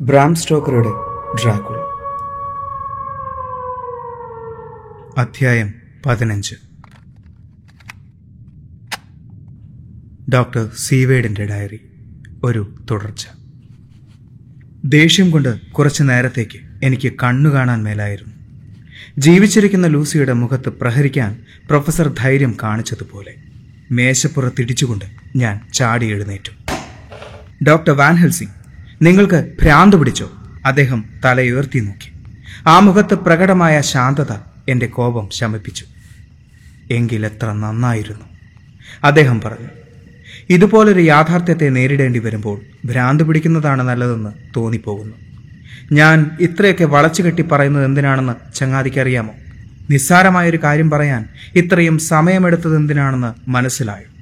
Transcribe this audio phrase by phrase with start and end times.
[0.00, 0.88] Bram സ്റ്റോക്കറുടെ
[1.42, 1.76] Dracula.
[5.18, 5.74] അധ്യായം
[6.06, 6.54] പതിനഞ്ച്.
[10.30, 11.80] ഡോക്ടർ സീവേഡിന്റെ ഡയറി.
[12.44, 13.26] ഒരു തുടർച്ച.
[14.84, 18.34] ദേഷ്യം കൊണ്ട് കുറച്ച് നേരത്തേക്ക് എനിക്ക് കണ്ണു കാണാൻ മേലായിരുന്നു.
[19.18, 23.34] ജീവിച്ചിരിക്കുന്ന ലൂസിയുടെ മുഖത്ത് പ്രഹരിക്കാൻ പ്രൊഫസർ ധൈര്യം കാണിച്ചതുപോലെ
[23.90, 25.04] മേശപ്പുറത്തിടിച്ചുകൊണ്ട്
[25.36, 26.50] ഞാൻ ചാടി എഴുന്നേറ്റു.
[27.64, 28.63] ഡോക്ടർ വാൻ ഹെൽസിംഗ്
[29.02, 30.30] നിങ്ങൾക്ക് ഭ്രാന്ത് പിടിച്ചോ?
[30.66, 32.12] അദ്ദേഹം തലയുയർത്തി നോക്കി.
[32.66, 34.32] ആ മുഖത്ത് പ്രകടമായ ശാന്തത
[34.68, 35.84] എന്റെ കോപം ശമിപ്പിച്ചു.
[36.90, 38.24] എങ്കിലെത്ര നന്നായിരുന്നു.
[39.04, 39.68] അദ്ദേഹം പറഞ്ഞു
[40.50, 45.16] ഇതുപോലൊരു യാഥാർത്ഥ്യത്തെ നേരിടേണ്ടി വരുമ്പോൾ ഭ്രാന്ത് പിടിക്കുന്നതാണ് നല്ലതെന്ന് തോന്നിപ്പോകുന്നു.
[45.92, 49.34] ഞാൻ ഇത്രയൊക്കെ വളച്ചു കെട്ടി പറയുന്നത് എന്തിനാണെന്ന് ചങ്ങാതിക്കറിയാമോ?
[49.90, 54.14] നിസ്സാരമായൊരു കാര്യം പറയാൻ ഇത്രയും സമയമെടുത്തത് എന്തിനാണെന്ന് മനസ്സിലായോ?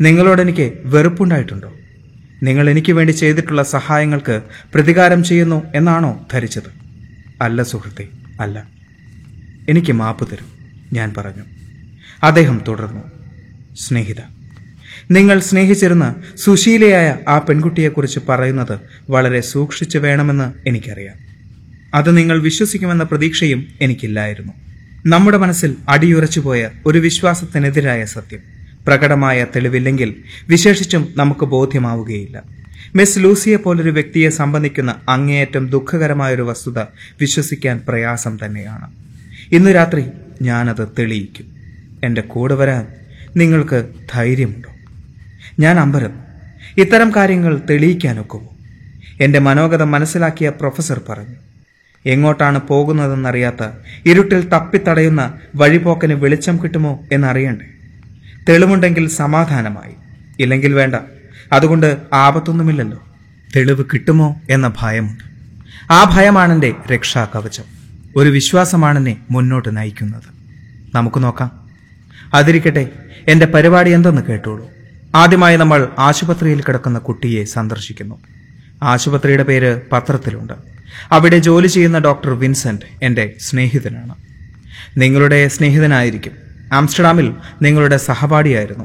[0.00, 1.72] നിങ്ങളോടെനിക്ക് വെറുപ്പുണ്ടായിട്ടുണ്ടോ?
[2.42, 4.42] നിങ്ങൾ എനിക്ക് വേണ്ടി ചെയ്തിട്ടുള്ള സഹായങ്ങൾക്ക്
[4.74, 6.70] പ്രതികാരം ചെയ്യുന്നു എന്നാണോ ധരിച്ചത്?
[7.42, 8.08] അല്ല സുഹൃത്തെ
[8.40, 8.68] അല്ല.
[9.68, 10.46] എനിക്ക് മാപ്പ് തരും
[10.92, 11.42] ഞാൻ പറഞ്ഞു.
[12.22, 13.02] അദ്ദേഹം തുടർന്നു.
[13.76, 14.20] സ്നേഹിത
[15.10, 18.78] നിങ്ങൾ സ്നേഹിച്ചിരുന്ന സുശീലയായ ആ പെൺകുട്ടിയെക്കുറിച്ച് പറയുന്നത്
[19.10, 21.14] വളരെ സൂക്ഷിച്ചു വേണമെന്ന് എനിക്കറിയാം.
[21.94, 24.52] അത് നിങ്ങൾ വിശ്വസിക്കുമെന്ന പ്രതീക്ഷയും എനിക്കില്ലായിരുന്നു.
[25.06, 28.61] നമ്മുടെ മനസ്സിൽ അടിയുറച്ചുപോയ ഒരു വിശ്വാസത്തിനെതിരായ സത്യം.
[28.86, 30.14] പ്രകടമായ തെളിവില്ലെങ്കിൽ
[30.48, 32.42] വിശേഷിച്ചും നമുക്ക് ബോധ്യമാവുകയില്ല.
[32.94, 36.78] മിസ് ലൂസിയെ പോലൊരു വ്യക്തിയെ സംബന്ധിക്കുന്ന അങ്ങേയറ്റം ദുഃഖകരമായൊരു വസ്തുത
[37.20, 38.92] വിശ്വസിക്കാൻ പ്രയാസം തന്നെയാണ്.
[39.52, 40.04] ഇന്ന് രാത്രി
[40.42, 41.46] ഞാനത് തെളിയിക്കും.
[42.04, 42.86] എന്റെ കൂടെ വരാൻ
[43.36, 44.72] നിങ്ങൾക്ക് ധൈര്യമുണ്ടോ?
[45.58, 46.12] ഞാൻ അമ്പരം.
[46.78, 48.48] ഇത്തരം കാര്യങ്ങൾ തെളിയിക്കാനൊക്കുമോ?
[49.20, 51.34] എന്റെ മനോഗതം മനസ്സിലാക്കിയ പ്രൊഫസർ പറഞ്ഞു.
[52.06, 53.68] എങ്ങോട്ടാണ് പോകുന്നതെന്നറിയാത്ത
[54.06, 57.64] ഇരുട്ടിൽ തപ്പിത്തടയുന്ന വഴിപോക്കന് വെളിച്ചം കിട്ടുമോ എന്നറിയണ്ടേ?
[58.48, 59.94] തെളിവുണ്ടെങ്കിൽ സമാധാനമായി.
[60.40, 60.94] ഇല്ലെങ്കിൽ വേണ്ട.
[61.52, 62.98] അതുകൊണ്ട് ആപത്തൊന്നുമില്ലല്ലോ.
[63.56, 65.24] തെളിവ് കിട്ടുമോ എന്ന ഭയമുണ്ട്.
[65.92, 67.64] ആ ഭയമാണെന്റെ രക്ഷാകവചം.
[68.16, 70.22] ഒരു വിശ്വാസമാണെന്നെ മുന്നോട്ട് നയിക്കുന്നത്.
[70.94, 71.70] നമുക്ക് നോക്കാം.
[72.34, 72.88] അതിരിക്കട്ടെ
[73.28, 74.70] എന്റെ പരിപാടി എന്തെന്ന് കേട്ടോളൂ.
[75.14, 78.20] ആദ്യമായി നമ്മൾ ആശുപത്രിയിൽ കിടക്കുന്ന കുട്ടിയെ സന്ദർശിക്കുന്നു.
[78.82, 80.52] ആശുപത്രിയുടെ പേര് പത്രത്തിലുണ്ട്.
[81.12, 84.14] അവിടെ ജോലി ചെയ്യുന്ന ഡോക്ടർ വിൻസെന്റ് എന്റെ സ്നേഹിതനാണ്.
[84.96, 86.41] നിങ്ങളുടെ സ്നേഹിതനായിരിക്കും.
[86.72, 88.84] ആംസ്റ്റർഡാമിൽ നിങ്ങളുടെ സഹപാഠിയായിരുന്നു.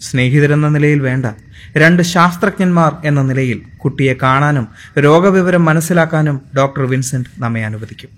[0.00, 1.26] സ്നേഹിതരെന്ന നിലയിൽ വേണ്ട.
[1.76, 4.68] രണ്ട് ശാസ്ത്രജ്ഞന്മാർ എന്ന നിലയിൽ കുട്ടിയെ കാണാനും
[4.98, 8.08] രോഗവിവരം മനസ്സിലാക്കാനും ഡോക്ടർ വിൻസെന്റ് നമ്മെ അനുവദിക്കും.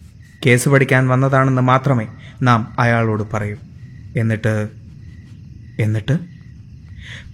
[0.46, 2.06] കേസ് പഠിക്കാൻ വന്നതാണെന്ന് മാത്രമേ
[2.42, 3.56] നാം അയാളോട് പറയൂ.
[4.16, 4.68] എന്നിട്ട്
[5.78, 6.18] എന്നിട്ട്?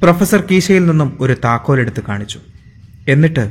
[0.02, 2.40] പ്രൊഫസർ കീശയിൽ നിന്നും ഒരു താക്കോലെടുത്ത് കാണിച്ചു.
[3.08, 3.50] എന്നിട്ട്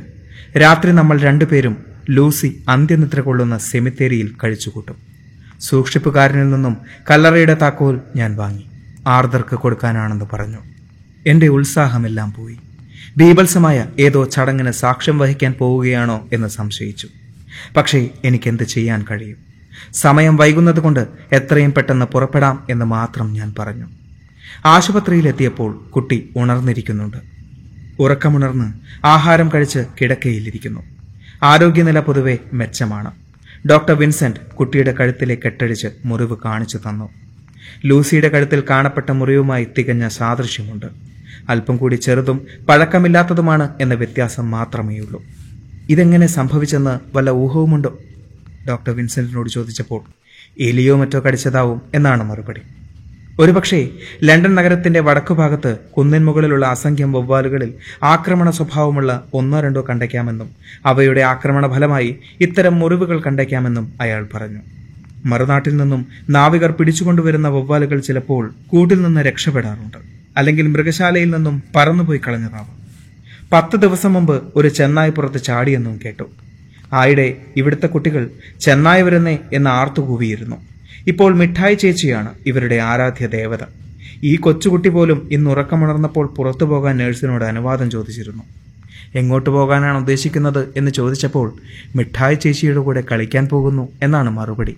[0.60, 1.76] രാത്രി നമ്മൾ രണ്ടുപേരും
[2.10, 5.05] ലൂസി അന്ത്യനിദ്ര കൊള്ളുന്ന സെമിത്തേരിയിൽ കഴിച്ചുകൂട്ടും.
[5.60, 6.76] സൂക്ഷിപ്പുകാരനിൽ നിന്നും
[7.10, 8.66] കല്ലറയുടെ താക്കോൽ ഞാൻ വാങ്ങി.
[9.06, 10.58] ആർദർക്ക് കൊടുക്കാനാണെന്ന് പറഞ്ഞു.
[11.26, 12.56] എന്റെ ഉത്സാഹമെല്ലാം പോയി.
[13.16, 17.08] ബീഭത്സമായ ഏതോ ചടങ്ങിന് സാക്ഷ്യം വഹിക്കാൻ പോവുകയാണോ എന്ന് സംശയിച്ചു.
[17.76, 19.36] പക്ഷേ എനിക്കെന്ത് ചെയ്യാൻ കഴിയും?
[19.92, 23.86] സമയം വൈകുന്നതുകൊണ്ട് എത്രയും പെട്ടെന്ന് പുറപ്പെടാം എന്ന് മാത്രം ഞാൻ പറഞ്ഞു.
[24.64, 27.16] ആശുപത്രിയിലെത്തിയപ്പോൾ കുട്ടി ഉണർന്നിരിക്കുന്നുണ്ട്.
[27.98, 28.72] ഉറക്കമുണർന്ന്
[29.06, 30.80] ആഹാരം കഴിച്ച് കിടക്കയിലിരിക്കുന്നു.
[31.42, 33.10] ആരോഗ്യനില പൊതുവെ മെച്ചമാണ്.
[33.70, 37.10] ഡോക്ടർ വിൻസെന്റ് കുട്ടിയുടെ കഴുത്തിലെ കെട്ടഴിച്ച് മുറിവ് കാണിച്ചു തന്നു.
[37.84, 40.86] ലൂസിയുടെ കഴുത്തിൽ കാണപ്പെട്ട മുറിവുമായി തികഞ്ഞ സാദൃശ്യമുണ്ട്.
[41.48, 45.22] അല്പം കൂടി ചെറുതും പഴക്കമില്ലാത്തതുമാണ് എന്ന വ്യത്യാസം മാത്രമേയുള്ളൂ.
[45.88, 47.98] ഇതെങ്ങനെ സംഭവിച്ചെന്ന് വല്ല ഊഹവുമുണ്ടോ?
[48.68, 50.02] ഡോക്ടർ വിൻസെന്റിനോട് ചോദിച്ചപ്പോൾ
[50.60, 52.60] എലിയോ മറ്റോ കടിച്ചതാവും എന്നാണ് മറുപടി.
[53.40, 53.88] ഒരുപക്ഷെ
[54.24, 60.50] ലണ്ടൻ നഗരത്തിന്റെ വടക്കുഭാഗത്ത് കുന്നിൻ മുകളിലുള്ള അസംഖ്യം വവ്വാലുകളിൽ ആക്രമണ സ്വഭാവമുള്ള ഒന്നോ രണ്ടോ കണ്ടയ്ക്കാമെന്നും
[60.86, 64.58] അവയുടെ ആക്രമണ ഫലമായി ഇത്തരം മുറിവുകൾ കണ്ടയ്ക്കാമെന്നും അയാൾ പറഞ്ഞു.
[65.24, 69.96] മറുനാട്ടിൽ നിന്നും നാവികർ പിടിച്ചുകൊണ്ടുവരുന്ന വവ്വാലുകൾ ചിലപ്പോൾ കൂട്ടിൽ നിന്ന് രക്ഷപ്പെടാറുണ്ട്.
[70.36, 72.76] അല്ലെങ്കിൽ മൃഗശാലയിൽ നിന്നും പറന്നുപോയി കളഞ്ഞതാവും.
[73.52, 76.24] പത്ത് ദിവസം മുമ്പ് ഒരു ചെന്നായി പുറത്ത് ചാടിയെന്നും കേട്ടു.
[76.92, 78.30] ആയിടെ ഇവിടുത്തെ കുട്ടികൾ
[78.60, 80.75] ചെന്നായി വരുന്നേ എന്ന് ആർത്തുകൂവിയിരുന്നു
[81.06, 83.64] ഇപ്പോൾ മിഠായി ചേച്ചിയാണ് ഇവരുടെ ആരാധ്യ ദേവത.
[84.24, 88.42] ഈ കൊച്ചുകുട്ടി പോലും ഇന്ന് ഉറക്കമുണർന്നപ്പോൾ പുറത്തു പോകാൻ നഴ്സിനോട് അനുവാദം ചോദിച്ചിരുന്നു.
[89.14, 90.68] എങ്ങോട്ട് പോകാനാണ് ഉദ്ദേശിക്കുന്നത്?
[90.76, 91.52] എന്ന് ചോദിച്ചപ്പോൾ
[91.96, 94.76] മിഠായി ചേച്ചിയുടെ കൂടെ കളിക്കാൻ പോകുന്നു എന്നാണ് മറുപടി.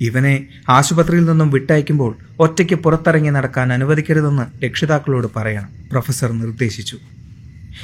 [0.00, 6.96] ഇവനെ ആശുപത്രിയിൽ നിന്നും വിട്ടയക്കുമ്പോൾ ഒറ്റയ്ക്ക് പുറത്തിറങ്ങി നടക്കാൻ അനുവദിക്കരുതെന്ന് രക്ഷിതാക്കളോട് പറയണം പ്രൊഫസർ നിർദ്ദേശിച്ചു.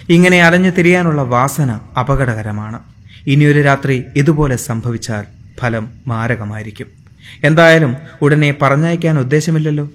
[0.08, 2.80] ഇങ്ങനെ അലഞ്ഞു തിരിയാനുള്ള വാസന അപകടകരമാണ്.
[3.26, 5.24] ഇനിയൊരു രാത്രി ഇതുപോലെ സംഭവിച്ചാൽ
[5.60, 7.03] ഫലം മാരകമായിരിക്കും.
[7.44, 9.90] എന്തായാലും ഉടനെ പറഞ്ഞയക്കാൻ ഉദ്ദേശമില്ലല്ലോ.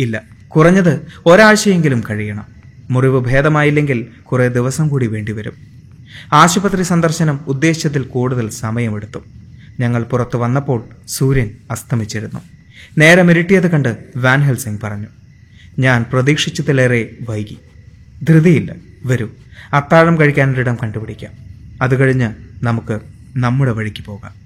[0.00, 2.46] ഇല്ല കുറഞ്ഞത് ഒരാഴ്ചയെങ്കിലും കഴിയണം.
[2.90, 5.52] മുറിവ് ഭേദമായില്ലെങ്കിൽ കുറേ ദിവസം കൂടി വേണ്ടിവരും.
[6.32, 9.18] ആശുപത്രി സന്ദർശനം ഉദ്ദേശത്തിൽ കൂടുതൽ സമയമെടുത്തു.
[9.80, 12.40] ഞങ്ങൾ പുറത്തു വന്നപ്പോൾ സൂര്യൻ അസ്തമിച്ചിരുന്നു.
[12.98, 15.06] നേരം ഇരുട്ടിയത് കണ്ട് വാൻഹൽ സിംഗ് പറഞ്ഞു
[15.78, 17.58] ഞാൻ പ്രതീക്ഷിച്ചതിലേറെ വൈകി.
[18.22, 19.28] ധൃതിയില്ല വരൂ.
[19.72, 21.32] അത്താഴം കഴിക്കാനൊരിടം കണ്ടുപിടിക്കാം.
[21.82, 23.00] അത് കഴിഞ്ഞ് നമുക്ക്
[23.36, 24.41] നമ്മുടെ വഴിക്ക് പോകാം.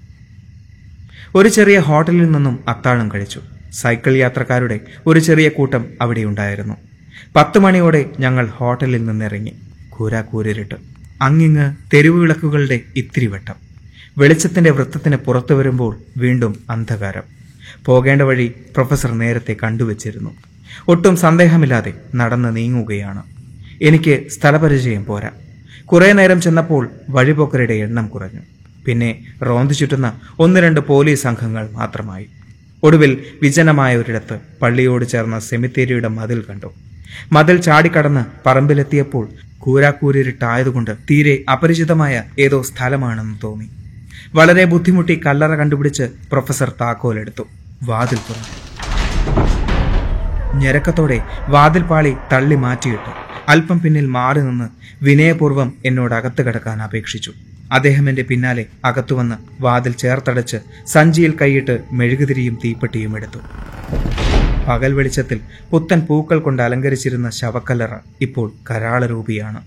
[1.35, 3.41] ഒരു ചെറിയ ഹോട്ടലിൽ നിന്നും അത്താഴം കഴിച്ചു.
[3.71, 6.73] സൈക്കിൾ യാത്രക്കാരുടെ ഒരു ചെറിയ കൂട്ടം അവിടെ ഉണ്ടായിരുന്നു.
[7.35, 9.53] പത്ത് മണിയോടെ ഞങ്ങൾ ഹോട്ടലിൽ നിന്നിറങ്ങി.
[9.89, 10.75] കൂരാക്കൂരിട്ട്
[11.21, 13.55] അങ്ങിങ്ങ് തെരുവ് വിളക്കുകളുടെ ഇത്തിരി വെട്ടം
[14.17, 17.23] വെളിച്ചത്തിന്റെ വൃത്തത്തിന് പുറത്തു വരുമ്പോൾ വീണ്ടും അന്ധകാരം.
[17.85, 20.31] പോകേണ്ട വഴി പ്രൊഫസർ നേരത്തെ കണ്ടുവച്ചിരുന്നു.
[20.87, 23.23] ഒട്ടും സന്ദേഹമില്ലാതെ നടന്ന് നീങ്ങുകയാണ്.
[23.81, 25.29] എനിക്ക് സ്ഥലപരിചയം പോരാ.
[25.85, 28.39] കുറേ നേരം ചെന്നപ്പോൾ വഴിപോക്കരുടെ എണ്ണം കുറഞ്ഞു.
[28.87, 29.09] പിന്നെ
[29.47, 30.07] റോന്തു ചുറ്റുന്ന
[30.39, 32.25] ഒന്ന് രണ്ട് പോലീസ് സംഘങ്ങൾ മാത്രമായി.
[32.83, 33.11] ഒടുവിൽ
[33.41, 36.69] വിജനമായ ഒരിടത്ത് പള്ളിയോട് ചേർന്ന സെമിത്തേരിയുടെ മതിൽ കണ്ടു.
[37.31, 39.29] മതിൽ ചാടിക്കടന്ന് പറമ്പിലെത്തിയപ്പോൾ
[39.59, 43.67] കൂരാക്കൂരിട്ടായതുകൊണ്ട് തീരെ അപരിചിതമായ ഏതോ സ്ഥലമാണെന്ന് തോന്നി.
[44.35, 47.45] വളരെ ബുദ്ധിമുട്ടി കല്ലറ കണ്ടുപിടിച്ച് പ്രൊഫസർ താക്കോലെടുത്തു.
[47.83, 48.55] വാതിൽ തുറന്നു.
[50.59, 51.17] ഞെരക്കത്തോടെ
[51.47, 53.11] വാതിൽപാളി തള്ളി മാറ്റിയിട്ടു.
[53.49, 54.67] അല്പം പിന്നിൽ മാറി നിന്ന്
[55.03, 57.31] വിനയപൂർവം എന്നോട് അകത്ത് കിടക്കാൻ അപേക്ഷിച്ചു.
[57.71, 63.39] അദ്ദേഹം എന്റെ പിന്നാലെ അകത്തുവന്ന് വാതിൽ ചേർത്തടച്ച് സഞ്ചിയിൽ കൈയിട്ട് മെഴുകുതിരിയും തീപ്പെട്ടിയും എടുത്തു.
[64.67, 65.39] പകൽ വെളിച്ചത്തിൽ
[65.71, 67.89] പുത്തൻ പൂക്കൾ കൊണ്ട് അലങ്കരിച്ചിരുന്ന ശവക്കല്ലറ
[68.21, 69.61] ഇപ്പോൾ കരാളരൂപിയാണ്.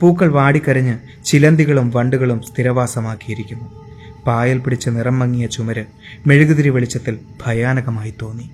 [0.00, 3.86] പൂക്കൾ വാടിക്കരഞ്ഞ് ചിലന്തികളും വണ്ടുകളും സ്ഥിരവാസമാക്കിയിരിക്കുന്നു.
[4.26, 5.84] പായൽ പിടിച്ച് നിറം മങ്ങിയ ചുമര്
[6.26, 8.50] മെഴുകുതിരി വെളിച്ചത്തിൽ ഭയാനകമായി തോന്നി.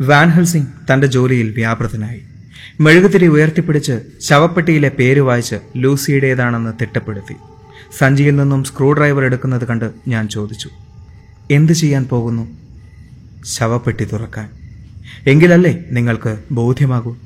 [0.00, 2.22] വാൻഹൽ സിംഗ് തന്റെ ജോലിയിൽ വ്യാപൃതനായി.
[2.80, 7.34] മെഴുകുതിരി ഉയർത്തിപ്പിടിച്ച് ശവപ്പെട്ടിയിലെ പേര് വായിച്ച് ലൂസിയുടേതാണെന്ന് തിട്ടപ്പെടുത്തി.
[7.98, 10.70] സഞ്ചിയിൽ നിന്നും സ്ക്രൂ ഡ്രൈവർ എടുക്കുന്നത് കണ്ട് ഞാൻ ചോദിച്ചു
[11.50, 12.48] എന്ത് ചെയ്യാൻ പോകുന്നു?
[13.44, 14.50] ശവപ്പെട്ടി തുറക്കാൻ.
[15.26, 17.16] എങ്കിലല്ലേ നിങ്ങൾക്ക് ബോധ്യമാകൂ?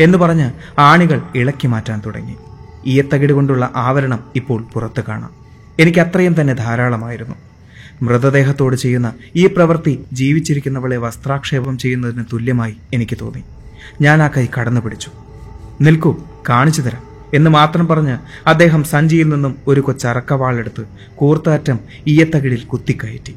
[0.00, 2.36] എന്ന് പറഞ്ഞ് ആണികൾ ഇളക്കി മാറ്റാൻ തുടങ്ങി.
[2.86, 5.30] ഈയത്തകിട് കൊണ്ടുള്ള ആവരണം ഇപ്പോൾ പുറത്ത് കാണാം.
[5.78, 7.34] എനിക്ക് അത്രയും തന്നെ ധാരാളമായിരുന്നു.
[8.02, 13.42] മൃതദേഹത്തോട് ചെയ്യുന്ന ഈ പ്രവൃത്തി ജീവിച്ചിരിക്കുന്നവളെ വസ്ത്രാക്ഷേപം ചെയ്യുന്നതിന് തുല്യമായി എനിക്ക് തോന്നി.
[14.00, 15.10] ഞാൻ ആ കൈ കടന്നു പിടിച്ചു.
[15.80, 16.16] നിൽക്കൂ
[16.48, 17.15] കാണിച്ചു തരാം.
[17.34, 20.84] എന്ന് മാത്രം പറഞ്ഞ് അദ്ദേഹം സഞ്ചിയിൽ നിന്നും ഒരു കൊച്ചറക്കവാളെടുത്ത്
[21.14, 23.34] കൂർത്താറ്റം ഈയത്തകിടിൽ കുത്തിക്കയറ്റി.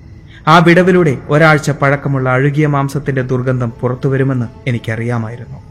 [0.48, 5.64] ആ വിടവിലൂടെ ഒരാഴ്ച പഴക്കമുള്ള അഴുകിയ മാംസത്തിന്റെ ദുർഗന്ധം പുറത്തു വരുമെന്ന് എനിക്കറിയാമായിരുന്നു.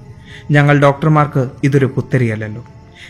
[0.51, 2.67] ഞങ്ങൾ ഡോക്ടർമാർക്ക് ഇതൊരു പുത്തരിയല്ലല്ലോ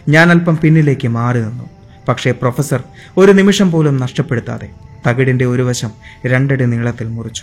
[0.08, 1.64] ഞാൻ അല്പം പിന്നിലേക്ക് മാറി നിന്നു.
[2.08, 2.82] പക്ഷേ പ്രൊഫസർ
[3.16, 4.69] ഒരു നിമിഷം പോലും നഷ്ടപ്പെടുത്താതെ
[5.08, 5.90] തകിടിന്റെ ഒരു വശം
[6.26, 7.43] രണ്ടടി നീളത്തിൽ മുറിച്ചു.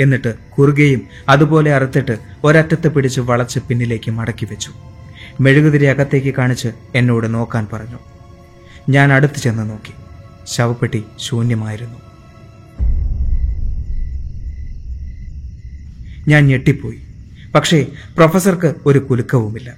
[0.00, 4.70] എന്നിട്ട് കുറുകയും അതുപോലെ അറുത്തിട്ട് ഒരറ്റത്ത് പിടിച്ച് വളച്ച് പിന്നിലേക്ക് മടക്കി വെച്ചു.
[5.40, 7.98] മെഴുകുതിരി അകത്തേക്ക് കാണിച്ച് എന്നോട് നോക്കാൻ പറഞ്ഞു.
[8.88, 9.92] ഞാൻ അടുത്ത് ചെന്ന് നോക്കി.
[10.46, 11.98] ശവപ്പെട്ടി ശൂന്യമായിരുന്നു.
[16.28, 16.98] ഞാൻ ഞെട്ടിപ്പോയി.
[17.54, 17.86] പക്ഷേ
[18.16, 19.74] പ്രൊഫസർക്ക് ഒരു കുലുക്കവുമില്ല.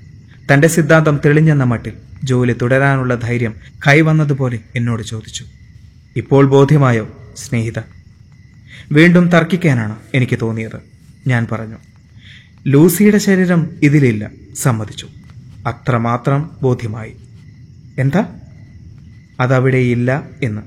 [0.53, 1.93] തന്റെ സിദ്ധാന്തം തെളിഞ്ഞെന്ന മട്ടിൽ
[2.25, 3.55] ജോലി തുടരാനുള്ള ധൈര്യം
[3.89, 5.45] കൈവന്നതുപോലെ എന്നോട് ചോദിച്ചു.
[6.17, 7.81] ഇപ്പോൾ ബോധ്യമായോ സ്നേഹിത?
[8.93, 10.79] വീണ്ടും തർക്കിക്കാനാണ് എനിക്ക് തോന്നിയത്.
[11.27, 11.77] ഞാൻ പറഞ്ഞു.
[12.67, 15.09] ലൂസിയുടെ ശരീരം ഇതിലില്ല സമ്മതിച്ചു.
[15.69, 17.17] അത്രമാത്രം ബോധ്യമായി.
[17.99, 18.25] എന്താ?
[19.41, 20.63] അതവിടെ ഇല്ല എന്ന്.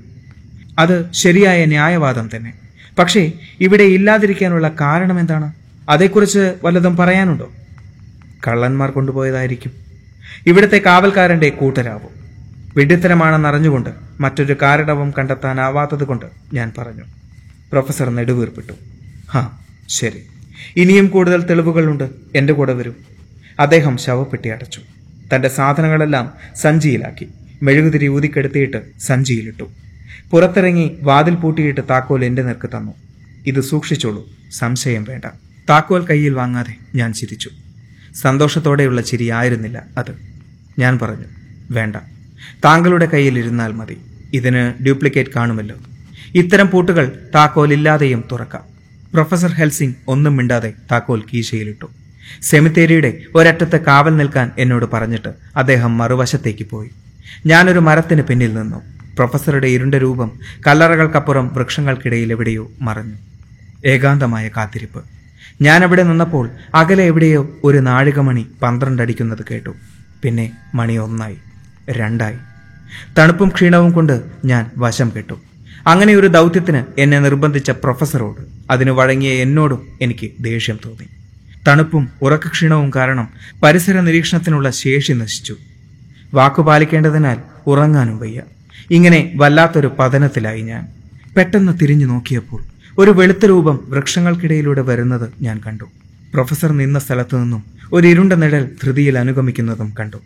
[0.80, 2.54] അത് ശരിയായ ന്യായവാദം തന്നെ.
[3.00, 5.54] പക്ഷേ ഇവിടെ ഇല്ലാതിരിക്കാനുള്ള കാരണം എന്താണ്?
[5.90, 7.52] അതേക്കുറിച്ച് വല്ലതും പറയാനുണ്ടോ?
[8.48, 9.72] കള്ളന്മാർ കൊണ്ടുപോയതായിരിക്കും.
[10.48, 12.22] ഇവിടുത്തെ കാവൽക്കാരന്റെ കൂട്ടരാവും.
[12.76, 17.04] വിഡിത്തരമാണെന്നറിഞ്ഞുകൊണ്ട് മറ്റൊരു കാരണവും കണ്ടെത്താനാവാത്തത് കൊണ്ട് ഞാൻ പറഞ്ഞു.
[17.72, 18.74] പ്രൊഫസർ നെടുവീർപ്പിട്ടു.
[19.32, 19.52] ഹാ
[19.88, 20.28] ശരി.
[20.76, 22.10] ഇനിയും കൂടുതൽ തെളിവുകളുണ്ട്.
[22.36, 22.96] എന്റെ കൂടെ വരും.
[23.60, 24.82] അദ്ദേഹം ശവപ്പെട്ടി അടച്ചു.
[25.36, 27.28] തന്റെ സാധനങ്ങളെല്ലാം സഞ്ചിയിലാക്കി.
[27.64, 29.72] മെഴുകുതിരി ഊതിക്കെടുത്തിയിട്ട് സഞ്ചിയിലിട്ടു.
[30.32, 32.94] പുറത്തിറങ്ങി വാതിൽ പൂട്ടിയിട്ട് താക്കോൽ എന്റെ നിർക്ക് തന്നു.
[33.46, 35.26] ഇത് സൂക്ഷിച്ചോളൂ സംശയം വേണ്ട.
[35.70, 37.50] താക്കോൽ കയ്യിൽ വാങ്ങാതെ ഞാൻ ചിരിച്ചു.
[38.16, 40.18] സന്തോഷത്തോടെയുള്ള ചിരിയായിരുന്നില്ല അത്.
[40.80, 41.26] ഞാൻ പറഞ്ഞു
[41.72, 41.96] വേണ്ട.
[42.66, 43.98] താങ്കളുടെ കയ്യിൽ ഇരുന്നാൽ മതി.
[44.34, 45.76] ഇതിന് ഡ്യൂപ്ലിക്കേറ്റ് കാണുമല്ലോ.
[46.36, 48.64] ഇത്തരം പൂട്ടുകൾ താക്കോലില്ലാതെയും തുറക്കാം.
[49.14, 51.90] പ്രൊഫസർ ഹെൽസിംഗ് ഒന്നും മിണ്ടാതെ താക്കോൽ കീശയിലിട്ടു.
[52.42, 56.90] സെമിത്തേരിയുടെ ഒരറ്റത്ത് കാവൽ നിൽക്കാൻ എന്നോട് പറഞ്ഞിട്ട് അദ്ദേഹം മറുവശത്തേക്ക് പോയി.
[57.46, 58.82] ഞാനൊരു മരത്തിന് പിന്നിൽ നിന്നു.
[59.16, 63.16] പ്രൊഫസറുടെ ഇരുണ്ട രൂപം കല്ലറകൾക്കപ്പുറം വൃക്ഷങ്ങൾക്കിടയിൽ എവിടെയോ മറഞ്ഞു.
[63.86, 65.04] ഏകാന്തമായ കാത്തിരിപ്പ്.
[65.62, 69.70] ഞാനവിടെ നിന്നപ്പോൾ അകലെ എവിടെയോ ഒരു നാഴികമണി പന്ത്രണ്ടടിക്കുന്നത് കേട്ടു.
[70.24, 71.38] പിന്നെ മണി ഒന്നായി
[71.90, 72.38] രണ്ടായി.
[73.18, 75.34] തണുപ്പും ക്ഷീണവും കൊണ്ട് ഞാൻ വശം കെട്ടു.
[75.88, 81.21] അങ്ങനെ ഒരു ദൗത്യത്തിന് എന്നെ നിർബന്ധിച്ച പ്രൊഫസറോട് അതിന് വഴങ്ങിയ എന്നോടും എനിക്ക് ദേഷ്യം തോന്നി.
[81.68, 83.30] തണുപ്പും ഉറക്കക്ഷീണവും കാരണം
[83.64, 85.56] പരിസര നിരീക്ഷണത്തിനുള്ള ശേഷി നശിച്ചു.
[86.34, 87.38] വാക്കു പാലിക്കേണ്ടതിനാൽ
[87.68, 88.42] ഉറങ്ങാനും വയ്യ.
[88.92, 90.88] ഇങ്ങനെ വല്ലാത്തൊരു പതനത്തിലായി ഞാൻ.
[91.38, 92.64] പെട്ടെന്ന് തിരിഞ്ഞു നോക്കിയപ്പോൾ
[92.98, 95.84] ഒരു വെളുത്ത രൂപം വൃക്ഷങ്ങൾക്കിടയിലൂടെ വരുന്നത് ഞാൻ കണ്ടു.
[96.34, 97.64] പ്രൊഫസർ നിന്ന സ്ഥലത്തു നിന്നും
[97.94, 100.18] ഒരു ഇരുണ്ട നിഴൽ ധൃതിയിൽ അനുഗമിക്കുന്നതും കണ്ടു.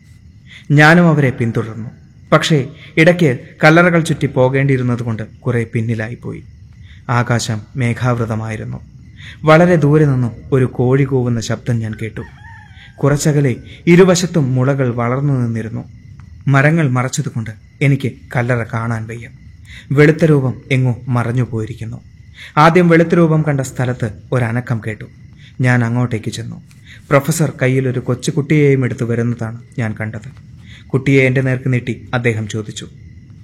[0.71, 1.89] ഞാനും അവരെ പിന്തുടർന്നു.
[2.31, 6.43] പക്ഷേ ഇടയ്ക്ക് കല്ലറകൾ ചുറ്റി പോകേണ്ടിയിരുന്നതുകൊണ്ട് കുറെ പിന്നിലായിപ്പോയി
[7.09, 8.94] ആകാശം മേഘാവൃതമായിരുന്നു.
[9.43, 12.21] വളരെ ദൂരെ നിന്നും ഒരു കോഴി കൂവുന്ന ശബ്ദം ഞാൻ കേട്ടു.
[12.95, 13.55] കുറച്ചകലെ
[13.87, 15.83] ഇരുവശത്തും മുളകൾ വളർന്നു നിന്നിരുന്നു.
[16.47, 17.49] മരങ്ങൾ മറച്ചതുകൊണ്ട്
[17.81, 19.29] എനിക്ക് കല്ലറ കാണാൻ വയ്യ.
[19.91, 22.01] വെളുത്ത രൂപം എങ്ങോ മറഞ്ഞു പോയിരിക്കുന്നു.
[22.57, 25.05] ആദ്യം വെളുത്ത രൂപം കണ്ട സ്ഥലത്ത് ഒരനക്കം കേട്ടു.
[25.61, 26.61] ഞാൻ അങ്ങോട്ടേക്ക് ചെന്നു.
[27.09, 30.55] പ്രൊഫസർ കയ്യിൽ ഒരു കൊച്ചുകുട്ടിയെയും എടുത്തു വരുന്നതാണ് ഞാൻ കണ്ടത്.
[30.87, 32.87] കുട്ടിയെ എന്റെ നേർക്ക് നീട്ടി അദ്ദേഹം ചോദിച്ചു.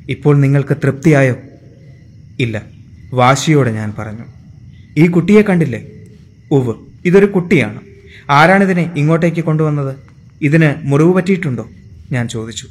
[0.10, 1.36] ഇപ്പോൾ നിങ്ങൾക്ക് തൃപ്തിയായോ?
[2.40, 2.62] ഇല്ല
[3.14, 4.40] വാശിയോടെ ഞാൻ പറഞ്ഞു.
[4.98, 5.86] ഈ കുട്ടിയെ കണ്ടില്ലേ?
[6.51, 7.79] ഉവ് ഇതൊരു കുട്ടിയാണ്.
[8.29, 9.95] ആരാണിതിനെ ഇങ്ങോട്ടേക്ക് കൊണ്ടുവന്നത്?
[10.41, 11.69] ഇതിന് മുറിവ് പറ്റിയിട്ടുണ്ടോ?
[12.12, 12.67] ഞാൻ ചോദിച്ചു.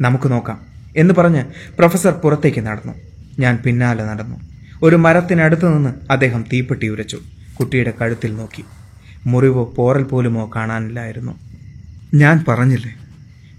[0.00, 0.60] നമുക്ക് നോക്കാം.
[0.96, 1.44] എന്ന് പറഞ്ഞ്
[1.78, 2.92] പ്രൊഫസർ പുറത്തേക്ക് നടന്നു.
[3.38, 4.36] ഞാൻ പിന്നാലെ നടന്നു.
[4.82, 7.18] ഒരു മരത്തിനടുത്ത് നിന്ന് അദ്ദേഹം തീപ്പെട്ടി ഉരച്ചു.
[7.60, 8.64] കുട്ടിയുടെ കഴുത്തിൽ നോക്കി.
[9.26, 11.32] മുറിവോ പോറൽ പോലുമോ കാണാനില്ലായിരുന്നു.
[12.14, 12.96] ഞാൻ പറഞ്ഞില്ലേ?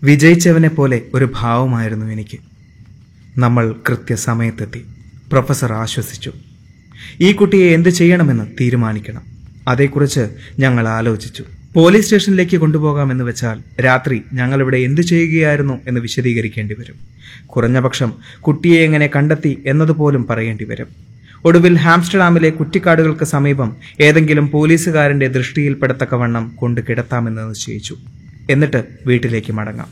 [0.03, 2.39] വിജയിച്ചവനെ പോലെ ഒരു ഭാവമായിരുന്നു എനിക്ക്.
[3.37, 4.85] നമ്മൾ കൃത്യസമയത്തെത്തി.
[5.31, 6.33] പ്രൊഫസർ ആശ്വസിച്ചു.
[7.21, 9.21] ഈ കുട്ടിയെ എന്ത് ചെയ്യണമെന്ന് തീരുമാനിക്കണം.
[9.67, 10.27] അതേക്കുറിച്ച്
[10.59, 11.43] ഞങ്ങൾ ആലോചിച്ചു.
[11.73, 16.95] പോലീസ് സ്റ്റേഷനിലേക്ക് കൊണ്ടുപോകാമെന്ന് വെച്ചാൽ രാത്രി ഞങ്ങൾ ഇവിടെ എന്ത് ചെയ്യുകയായിരുന്നു എന്ന് വിശദീകരിക്കേണ്ടി വരും.
[17.45, 20.87] കുറഞ്ഞപക്ഷം കുട്ടിയെ എങ്ങനെ കണ്ടെത്തി എന്നതുപോലും പറയേണ്ടി വരും.
[21.45, 27.97] ഒടുവിൽ ഹാംസ്റ്റർഡാമിലെ കുറ്റിക്കാടുകൾക്ക് സമീപം ഏതെങ്കിലും പോലീസുകാരന്റെ ദൃഷ്ടിയിൽപ്പെടത്തക്കവണ്ണം കൊണ്ട് കിടത്താമെന്ന് നിശ്ചയിച്ചു.
[28.49, 29.87] എന്നിട്ട് വീട്ടിലേക്ക് മടങ്ങാം.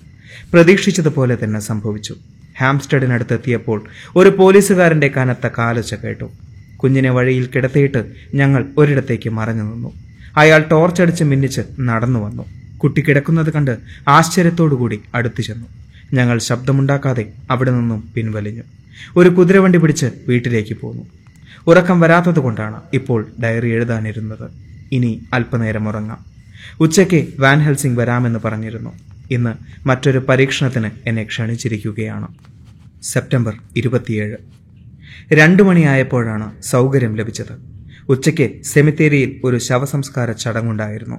[0.53, 2.15] പ്രതീക്ഷിച്ചതുപോലെ തന്നെ സംഭവിച്ചു.
[2.59, 3.83] ഹാംസ്റ്റഡിനടുത്തെത്തിയപ്പോൾ
[4.15, 6.31] ഒരു പോലീസുകാരന്റെ കനത്ത കാലച്ച കേട്ടു.
[6.77, 9.93] കുഞ്ഞിനെ വഴിയിൽ കിടത്തിയിട്ട് ഞങ്ങൾ ഒരിടത്തേക്ക് മറഞ്ഞു നിന്നു.
[10.37, 12.45] അയാൾ ടോർച്ചടിച്ച് മിന്നിച്ച് നടന്നു വന്നു.
[12.77, 15.67] കുട്ടി കിടക്കുന്നത് കണ്ട് ആശ്ചര്യത്തോടുകൂടി അടുത്തു ചെന്നു.
[16.13, 18.63] ഞങ്ങൾ ശബ്ദമുണ്ടാക്കാതെ അവിടെ നിന്നും പിൻവലിഞ്ഞു.
[19.17, 21.03] ഒരു കുതിരവണ്ടി പിടിച്ച് വീട്ടിലേക്ക് പോന്നു.
[21.67, 24.49] ഉറക്കം വരാത്തത് കൊണ്ടാണ് ഇപ്പോൾ ഡയറി എഴുതാനിരുന്നത്.
[24.91, 26.17] ഇനി അല്പനേരം ഉറങ്ങാം.
[26.79, 28.91] ഉച്ചയ്ക്ക് വാൻ ഹെൽസിംഗ് വരാമെന്ന് പറഞ്ഞിരുന്നു.
[29.31, 29.53] ഇന്ന്
[29.87, 32.27] മറ്റൊരു പരീക്ഷണത്തിന് എന്നെ ക്ഷണിച്ചിരിക്കുകയാണ്.
[33.03, 34.56] സെപ്റ്റംബർ ഇരുപത്തിയേഴ്.
[35.33, 37.77] രണ്ടു മണിയായപ്പോഴാണ് സൗകര്യം ലഭിച്ചത്.
[38.09, 41.15] ഉച്ചയ്ക്ക് സെമിത്തേരിയിൽ ഒരു ശവസംസ്കാര ചടങ്ങുണ്ടായിരുന്നു.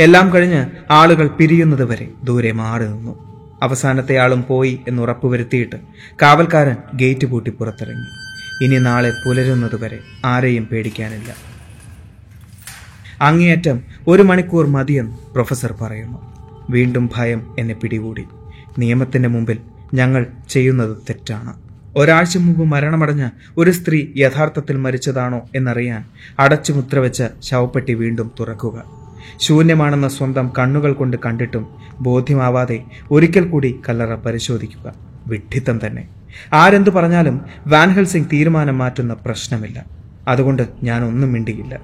[0.00, 3.28] എല്ലാം കഴിഞ്ഞ് ആളുകൾ പിരിയുന്നത് വരെ ദൂരെ മാറി നിന്നു.
[3.62, 5.76] അവസാനത്തെ ആളും പോയി എന്ന് ഉറപ്പുവരുത്തിയിട്ട്
[6.22, 8.28] കാവൽക്കാരൻ ഗേറ്റ് പൂട്ടി പുറത്തിറങ്ങി.
[8.64, 11.34] ഇനി നാളെ പുലരുന്നതുവരെ ആരെയും പേടിക്കാനില്ല.
[13.22, 16.18] അങ്ങേയറ്റം ഒരു മണിക്കൂർ മതിയെന്ന് പ്രൊഫസർ പറയുന്നു.
[16.70, 18.24] വീണ്ടും ഭയം എന്നെ പിടികൂടി.
[18.78, 19.58] നിയമത്തിന്റെ മുമ്പിൽ
[19.94, 21.67] ഞങ്ങൾ ചെയ്യുന്നത് തെറ്റാണ്.
[21.96, 26.04] ഒരാഴ്ച മുമ്പ് മരണമടഞ്ഞ ഒരു സ്ത്രീ യഥാർത്ഥത്തിൽ മരിച്ചതാണോ എന്നറിയാൻ
[26.38, 28.84] അടച്ചു മുദ്രവെച്ച ശവപ്പെട്ടി വീണ്ടും തുറക്കുക.
[29.40, 31.68] ശൂന്യമാണെന്ന സ്വന്തം കണ്ണുകൾ കൊണ്ട് കണ്ടിട്ടും
[32.00, 34.94] ബോധ്യമാവാതെ ഒരിക്കൽ കൂടി കല്ലറ പരിശോധിക്കുക.
[35.26, 36.08] വിഡ്ഢിത്തം തന്നെ.
[36.52, 39.84] ആരെന്തു പറഞ്ഞാലും വാൻഹൽ സിംഗ് തീരുമാനം മാറ്റുന്ന പ്രശ്നമില്ല.
[40.28, 41.80] അതുകൊണ്ട് ഞാൻ ഒന്നും മിണ്ടിയില്ല.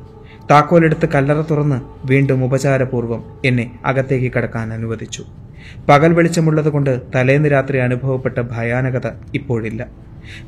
[0.50, 5.24] താക്കോലെടുത്ത് കല്ലറ തുറന്ന് വീണ്ടും ഉപചാരപൂർവം എന്നെ അകത്തേക്ക് കടക്കാൻ അനുവദിച്ചു.
[5.88, 9.86] പകൽ വെളിച്ചമുള്ളതുകൊണ്ട് തലേന്ന് രാത്രി അനുഭവപ്പെട്ട ഭയാനകത ഇപ്പോഴില്ല.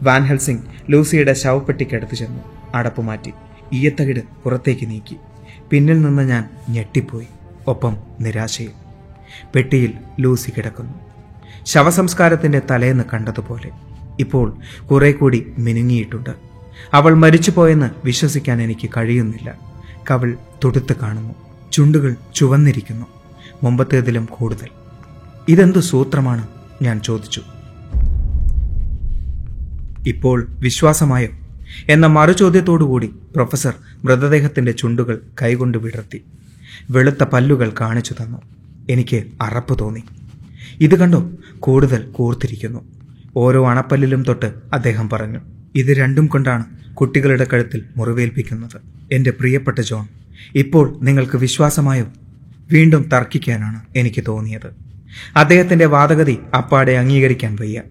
[0.03, 2.41] വാൻ ഹെൽസിംഗ് ലൂസിയുടെ ശവപ്പെട്ടിക്കടുത്ത് ചെന്നു.
[2.75, 3.33] അടപ്പ് മാറ്റി
[3.73, 5.17] ഈയത്തകിട് പുറത്തേക്ക് നീക്കി.
[5.71, 7.27] പിന്നിൽ നിന്ന് ഞാൻ ഞെട്ടിപ്പോയി.
[7.67, 8.73] ഒപ്പം നിരാശയും
[9.55, 10.95] പെട്ടിയിൽ ലൂസി കിടക്കുന്നു.
[11.65, 13.71] ശവസംസ്കാരത്തിന്റെ തലേന്ന് കണ്ടതുപോലെ.
[14.21, 14.57] ഇപ്പോൾ
[14.91, 16.31] കുറെ കൂടി മിനുങ്ങിയിട്ടുണ്ട്.
[16.93, 19.59] അവൾ മരിച്ചുപോയെന്ന് വിശ്വസിക്കാൻ എനിക്ക് കഴിയുന്നില്ല.
[20.11, 21.35] കവൾ തൊടുത്ത് കാണുന്നു.
[21.73, 23.07] ചുണ്ടുകൾ ചുവന്നിരിക്കുന്നു.
[23.63, 24.86] മുമ്പത്തേതിലും കൂടുതൽ.
[25.49, 26.49] ഇതെന്തു സൂത്രമാണ്?
[26.83, 27.43] ഞാൻ ചോദിച്ചു.
[30.07, 31.29] ഇപ്പോൾ വിശ്വാസമായോ?
[31.89, 33.75] എന്ന മറുചോദ്യത്തോടുകൂടി പ്രൊഫസർ
[34.05, 36.25] മൃതദേഹത്തിന്റെ ചുണ്ടുകൾ കൈകൊണ്ട് വിടർത്തി.
[36.91, 38.39] വെളുത്ത പല്ലുകൾ കാണിച്ചു തന്നു.
[38.91, 40.03] എനിക്ക് അറപ്പ് തോന്നി.
[40.81, 41.31] ഇത് കണ്ടോ?
[41.61, 42.81] കൂടുതൽ കൂർത്തിരിക്കുന്നു.
[43.37, 45.41] ഓരോ അണപ്പല്ലിലും തൊട്ട് അദ്ദേഹം പറഞ്ഞു
[45.75, 48.81] ഇത് രണ്ടും കൊണ്ടാണ് കുട്ടികളുടെ കഴുത്തിൽ മുറിവേൽപ്പിക്കുന്നത്.
[49.13, 50.07] എന്റെ പ്രിയപ്പെട്ട ജോൺ
[50.55, 52.05] ഇപ്പോൾ നിങ്ങൾക്ക് വിശ്വാസമായോ?
[52.73, 54.87] വീണ്ടും തർക്കിക്കാനാണ് എനിക്ക് തോന്നിയത്.
[55.37, 57.83] അദ്ദേഹത്തിന്റെ വാദഗതി അപ്പാടെ അംഗീകരിക്കാൻ വയ്യ.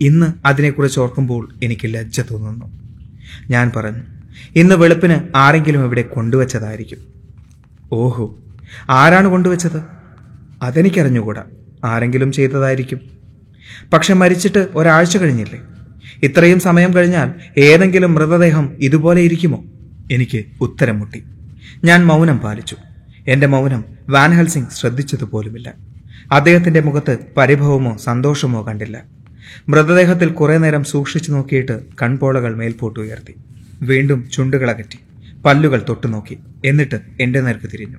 [0.00, 2.80] ഇന്ന് അതിനെക്കുറിച്ച് ഓർക്കുമ്പോൾ എനിക്ക് ലജ്ജ തോന്നുന്നു.
[3.50, 4.02] ഞാൻ പറഞ്ഞു
[4.56, 6.98] ഇന്ന് വെളുപ്പിന് ആരെങ്കിലും ഇവിടെ കൊണ്ടുവച്ചതായിരിക്കും.
[7.92, 8.38] ഓഹോ
[8.90, 9.82] ആരാണ് കൊണ്ടുവച്ചത്?
[10.62, 11.44] അതെനിക്കറിഞ്ഞുകൂടാ
[11.84, 13.00] ആരെങ്കിലും ചെയ്തതായിരിക്കും.
[13.92, 15.60] പക്ഷെ മരിച്ചിട്ട് ഒരാഴ്ച കഴിഞ്ഞില്ലേ?
[16.22, 19.64] ഇത്രയും സമയം കഴിഞ്ഞാൽ ഏതെങ്കിലും മൃതദേഹം ഇതുപോലെ ഇരിക്കുമോ?
[20.12, 21.24] എനിക്ക് ഉത്തരം മുട്ടി
[21.84, 22.76] ഞാൻ മൗനം പാലിച്ചു.
[23.28, 25.89] എന്റെ മൗനം വാൻഹൽസിംഗ് ശ്രദ്ധിച്ചതുപോലുമില്ല.
[26.32, 29.02] അദ്ദേഹത്തിന്റെ മുഖത്ത് പരിഭവമോ സന്തോഷമോ കണ്ടില്ല.
[29.68, 33.34] മൃതദേഹത്തിൽ കുറെ നേരം സൂക്ഷിച്ചു നോക്കിയിട്ട് കൺപോളകൾ മേൽപോട്ടുയർത്തി
[33.82, 34.98] വീണ്ടും ചുണ്ടുകളകറ്റി
[35.44, 37.96] പല്ലുകൾ തൊട്ടുനോക്കി എന്നിട്ട് എന്റെ നേർക്ക് തിരിഞ്ഞു.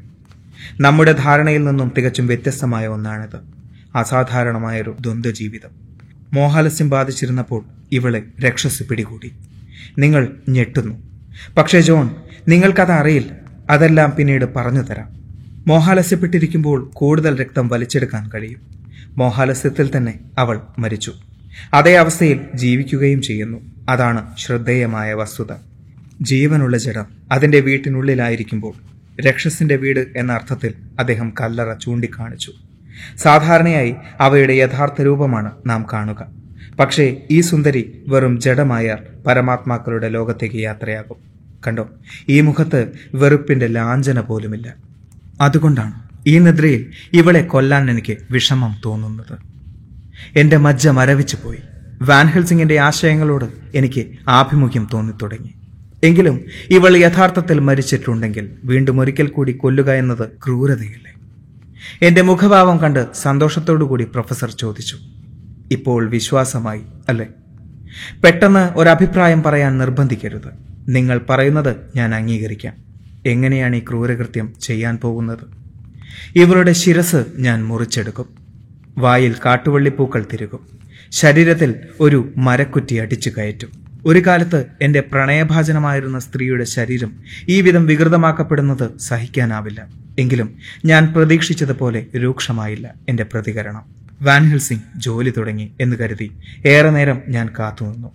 [0.82, 3.40] നമ്മുടെ ധാരണയിൽ നിന്നും തികച്ചും വ്യത്യസ്തമായ ഒന്നാണിത്.
[3.96, 5.70] അസാധാരണമായൊരു ദ്വന്ദ്വ ജീവിതം
[6.34, 9.32] മോഹാലസ്യം ബാധിച്ചിരുന്നപ്പോൾ ഇവളെ രക്ഷസ് പിടികൂടി.
[9.98, 10.96] നിങ്ങൾ ഞെട്ടുന്നു.
[11.58, 12.10] പക്ഷേ ജോൺ
[12.48, 13.32] നിങ്ങൾക്കത് അറിയില്ല.
[13.70, 15.21] അതെല്ലാം പിന്നീട് പറഞ്ഞു തരാം.
[15.68, 18.62] മോഹാലസ്യപ്പെട്ടിരിക്കുമ്പോൾ കൂടുതൽ രക്തം വലിച്ചെടുക്കാൻ കഴിയും.
[19.18, 21.14] മോഹാലസ്യത്തിൽ തന്നെ അവൾ മരിച്ചു.
[21.74, 23.58] അതേ അവസ്ഥയിൽ ജീവിക്കുകയും ചെയ്യുന്നു.
[23.90, 25.56] അതാണ് ശ്രദ്ധേയമായ വസ്തുത.
[26.22, 28.74] ജീവനുള്ള ജഡം അതിന്റെ വീട്ടിനുള്ളിലായിരിക്കുമ്പോൾ
[29.22, 32.52] രക്ഷസിന്റെ വീട് എന്ന അർത്ഥത്തിൽ അദ്ദേഹം കല്ലറ ചൂണ്ടിക്കാണിച്ചു.
[33.18, 36.28] സാധാരണയായി അവയുടെ യഥാർത്ഥ രൂപമാണ് നാം കാണുക.
[36.80, 41.18] പക്ഷേ ഈ സുന്ദരി വെറും ജഡമായാൽ പരമാത്മാക്കളുടെ ലോകത്തേക്ക് യാത്രയാകും.
[41.68, 41.90] കണ്ടോ?
[42.30, 44.91] ഈ മുഖത്ത് വെറുപ്പിന്റെ ലാഞ്ചന പോലുമില്ല.
[45.42, 45.94] അതുകൊണ്ടാണ്
[46.28, 49.38] ഈ നിദ്രയിൽ ഇവളെ കൊല്ലാൻ എനിക്ക് വിഷമം തോന്നുന്നത്.
[50.36, 51.58] എന്റെ മജ്ജ മരവിച്ചു പോയി.
[52.02, 53.46] വാൻ ഹെൽസിംഗിന്റെ ആശയങ്ങളോട്
[53.76, 55.54] എനിക്ക് ആഭിമുഖ്യം തോന്നിത്തുടങ്ങി.
[56.04, 61.14] എങ്കിലും ഇവൾ യഥാർത്ഥത്തിൽ മരിച്ചിട്ടുണ്ടെങ്കിൽ വീണ്ടും ഒരിക്കൽ കൂടി കൊല്ലുക എന്നത് ക്രൂരതയല്ലേ?
[62.02, 64.98] എന്റെ മുഖഭാവം കണ്ട് സന്തോഷത്തോടുകൂടി പ്രൊഫസർ ചോദിച്ചു.
[65.72, 67.28] ഇപ്പോൾ വിശ്വാസമായി അല്ലേ?
[68.24, 70.52] പെട്ടെന്ന് ഒരഭിപ്രായം പറയാൻ നിർബന്ധിക്കരുത്.
[70.90, 72.91] നിങ്ങൾ പറയുന്നത് ഞാൻ അംഗീകരിക്കാം.
[73.26, 75.40] എങ്ങനെയാണ് ഈ ക്രൂരകൃത്യം ചെയ്യാൻ പോകുന്നത്?
[76.36, 78.26] ഇവരുടെ ശിരസ് ഞാൻ മുറിച്ചെടുക്കും.
[78.98, 80.60] വായിൽ കാട്ടുവള്ളിപ്പൂക്കൾ തിരുകും.
[81.12, 83.70] ശരീരത്തിൽ ഒരു മരക്കുറ്റി അടിച്ചു കയറ്റും.
[84.06, 87.12] ഒരു കാലത്ത് എന്റെ പ്രണയഭാചനമായിരുന്ന സ്ത്രീയുടെ ശരീരം
[87.50, 89.88] ഈ വിധം വികൃതമാക്കപ്പെടുന്നത് സഹിക്കാനാവില്ല.
[90.20, 93.84] എങ്കിലും ഞാൻ പ്രതീക്ഷിച്ചതുപോലെ രൂക്ഷമായില്ല എന്റെ പ്രതികരണം.
[94.22, 96.32] വാൻഹിൽ സിംഗ് ജോലി തുടങ്ങി എന്ന് കരുതി
[96.66, 98.12] ഏറെ നേരം ഞാൻ കാത്തുനിന്നു.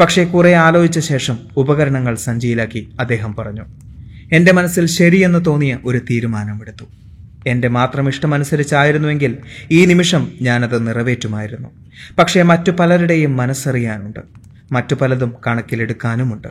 [0.00, 3.62] പക്ഷേ കുറെ ആലോചിച്ച ശേഷം ഉപകരണങ്ങൾ സഞ്ചിയിലാക്കി അദ്ദേഹം പറഞ്ഞു
[4.32, 6.84] എന്റെ മനസ്സിൽ ശരിയെന്ന് തോന്നിയ ഒരു തീരുമാനമെടുത്തു.
[7.46, 9.36] എന്റെ മാത്രം ഇഷ്ടമനുസരിച്ചായിരുന്നുവെങ്കിൽ
[9.70, 11.68] ഈ നിമിഷം ഞാനത് നിറവേറ്റുമായിരുന്നു.
[12.18, 14.20] പക്ഷേ മറ്റു പലരുടെയും മനസ്സറിയാനുണ്ട്.
[14.72, 16.48] മറ്റു പലതും കണക്കിലെടുക്കാനുമുണ്ട്.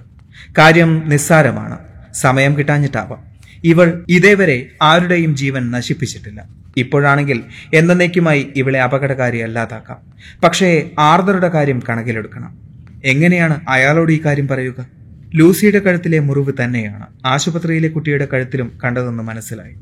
[0.57, 1.79] കാര്യം നിസ്സാരമാണ്.
[2.13, 3.23] സമയം കിട്ടാഞ്ഞിട്ടാവാം.
[3.63, 6.43] ഇവൾ ഇതേവരെ ആരുടെയും ജീവൻ നശിപ്പിച്ചിട്ടില്ല.
[6.77, 9.97] ഇപ്പോഴാണെങ്കിൽ എന്നേക്കുമായി ഇവളെ അപകടകാരി അല്ലാതാക്കാം
[10.43, 12.57] പക്ഷേ ആർദറുടെ കാര്യം കണക്കിലെടുക്കണം.
[13.05, 15.02] എങ്ങനെയാണ് അയാളോട് ഈ കാര്യം പറയുക?
[15.35, 19.75] ലൂസിയുടെ കഴുത്തിലെ മുറിവ് തന്നെയാണ് ആശുപത്രിയിലെ കുട്ടിയുടെ കഴുത്തിലും കണ്ടതെന്ന് മനസ്സിലായി.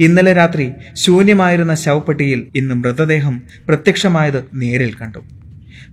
[0.00, 5.22] ഇന്നലെ രാത്രി ശൂന്യമായിരുന്ന ശവപ്പെട്ടിയിൽ ഇന്ന് മൃതദേഹം പ്രത്യക്ഷമായത് നേരിൽ കണ്ടു.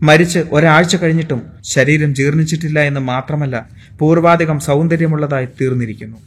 [0.04, 3.70] മരിച്ച് ഒരാഴ്ച കഴിഞ്ഞിട്ടും ശരീരം ജീർണിച്ചിട്ടില്ല എന്ന് മാത്രമല്ല
[4.00, 6.18] പൂർവാധികം സൗന്ദര്യമുള്ളതായി തീർന്നിരിക്കുന്നു.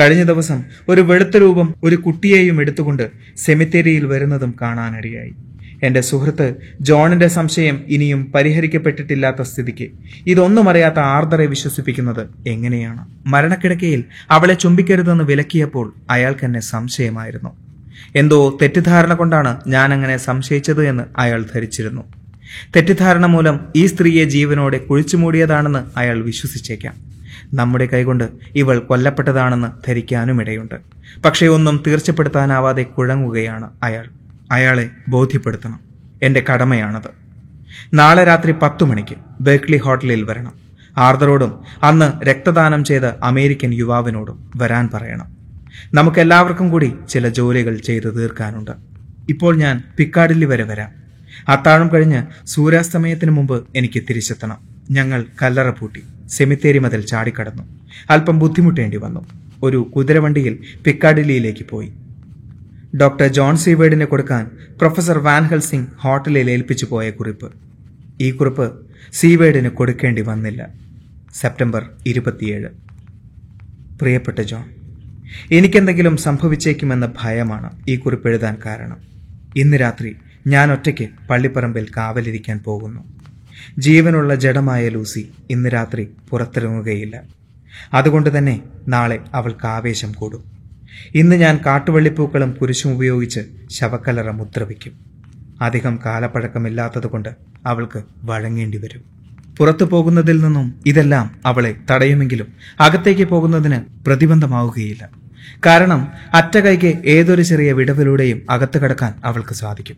[0.00, 5.32] കഴിഞ്ഞ ദിവസം ഒരു വെളുത്ത രൂപം ഒരു കുട്ടിയെയും എടുത്തുകൊണ്ട് സെമിത്തേരിയിൽ വരുന്നതും കാണാനിടയായി.
[5.82, 9.88] എന്റെ സുഹൃത്ത് ജോണിന്റെ സംശയം ഇനിയും പരിഹരിക്കപ്പെട്ടിട്ടില്ലാത്ത സ്ഥിതിക്ക്.
[10.26, 13.08] ഇതൊന്നും അറിയാത്ത ആർദറെ വിശ്വസിപ്പിക്കുന്നത് എങ്ങനെയാണ്?
[13.26, 17.50] മരണക്കിടക്കയിൽ അവളെ ചുംബിക്കരുതെന്ന് വിലക്കിയപ്പോൾ അയാൾക്ക് എന്നെ സംശയമായിരുന്നു.
[18.16, 22.02] എന്തോ തെറ്റിദ്ധാരണ കൊണ്ടാണ് ഞാൻ അങ്ങനെ സംശയിച്ചത് എന്ന് അയാൾ ധരിച്ചിരുന്നു.
[22.76, 26.94] തെറ്റിദ്ധാരണ മൂലം ഈ സ്ത്രീയെ ജീവനോടെ കുഴിച്ചുമൂടിയതാണെന്ന് അയാൾ വിശ്വസിച്ചേക്കാം.
[27.54, 30.74] നമ്മുടെ കൈകൊണ്ട് ഇവൾ കൊല്ലപ്പെട്ടതാണെന്ന് ധരിക്കാനും ഇടയുണ്ട്
[31.24, 34.21] പക്ഷേ ഒന്നും തീർച്ചപ്പെടുത്താനാവാതെ കുഴങ്ങുകയാണ് അയാൾ.
[34.52, 35.80] അയാളെ ബോധ്യപ്പെടുത്തണം.
[36.22, 37.10] എന്റെ കടമയാണത്.
[37.94, 40.52] നാളെ രാത്രി പത്തു മണിക്ക് ബേക്ക്ലി ഹോട്ടലിൽ വരണം.
[40.96, 45.36] ആർദറോടും അന്ന് രക്തദാനം ചെയ്ത അമേരിക്കൻ യുവാവിനോടും വരാൻ പറയണം.
[45.94, 48.70] നമുക്കെല്ലാവർക്കും കൂടി ചില ജോലികൾ ചെയ്തു തീർക്കാനുണ്ട്.
[49.28, 50.88] ഇപ്പോൾ ഞാൻ പിക്കാഡിലി വരെ വരാം.
[51.48, 54.58] അത്താഴം കഴിഞ്ഞ് സൂര്യാസ്തമയത്തിന് മുമ്പ് എനിക്ക് തിരിച്ചെത്തണം.
[54.90, 57.62] ഞങ്ങൾ കല്ലറ പൂട്ടി സെമിത്തേരി മതിൽ ചാടിക്കടന്നു.
[58.10, 59.26] അല്പം ബുദ്ധിമുട്ടേണ്ടി വന്നു.
[59.62, 61.92] ഒരു കുതിരവണ്ടിയിൽ പിക്കാഡിലിയിലേക്ക് പോയി.
[63.00, 64.50] ഡോക്ടർ ജോൺ സീവേഡിനെ കൊടുക്കാൻ
[64.80, 67.52] പ്രൊഫസർ വാൻ ഹെൽസിംഗ് ഹോട്ടലിൽ ഏൽപ്പിച്ചു പോയ കുറിപ്പ്.
[68.20, 70.68] ഈ കുറിപ്പ് സീവേഡിന് കൊടുക്കേണ്ടി വന്നില്ല.
[71.34, 72.68] സെപ്റ്റംബർ ഇരുപത്തിയേഴ്.
[73.98, 74.64] പ്രിയപ്പെട്ട ജോൺ
[75.50, 78.96] എനിക്കെന്തെങ്കിലും സംഭവിച്ചേക്കുമെന്ന ഭയമാണ് ഈ കുറിപ്പ് എഴുതാൻ കാരണം.
[79.56, 83.00] ഇന്ന് രാത്രി ഞാൻ ഒറ്റയ്ക്ക് പള്ളിപ്പറമ്പിൽ കാവലിരിക്കാൻ പോകുന്നു.
[83.78, 87.22] ജീവനുള്ള ജഡമായ ലൂസി ഇന്ന് രാത്രി പുറത്തിറങ്ങുകയില്ല.
[87.92, 90.61] അതുകൊണ്ട് തന്നെ നാളെ അവൾക്ക് ആവേശം കൂടും.
[91.14, 94.92] ഇന്ന് ഞാൻ കാട്ടുവള്ളിപ്പൂക്കളും കുരിശും ഉപയോഗിച്ച് ശവക്കലറ മുദ്രവയ്ക്കും.
[95.60, 97.28] അധികം കാലപ്പഴക്കമില്ലാത്തതുകൊണ്ട്
[97.66, 99.02] അവൾക്ക് വഴങ്ങേണ്ടി വരും.
[99.56, 102.46] പുറത്തു പോകുന്നതിൽ നിന്നും ഇതെല്ലാം അവളെ തടയുമെങ്കിലും
[102.80, 105.10] അകത്തേക്ക് പോകുന്നതിന് പ്രതിബന്ധമാവുകയില്ല.
[105.66, 109.96] കാരണം അറ്റകൈക്ക് ഏതൊരു ചെറിയ വിടവിലൂടെയും അകത്തു കടക്കാൻ അവൾക്ക് സാധിക്കും.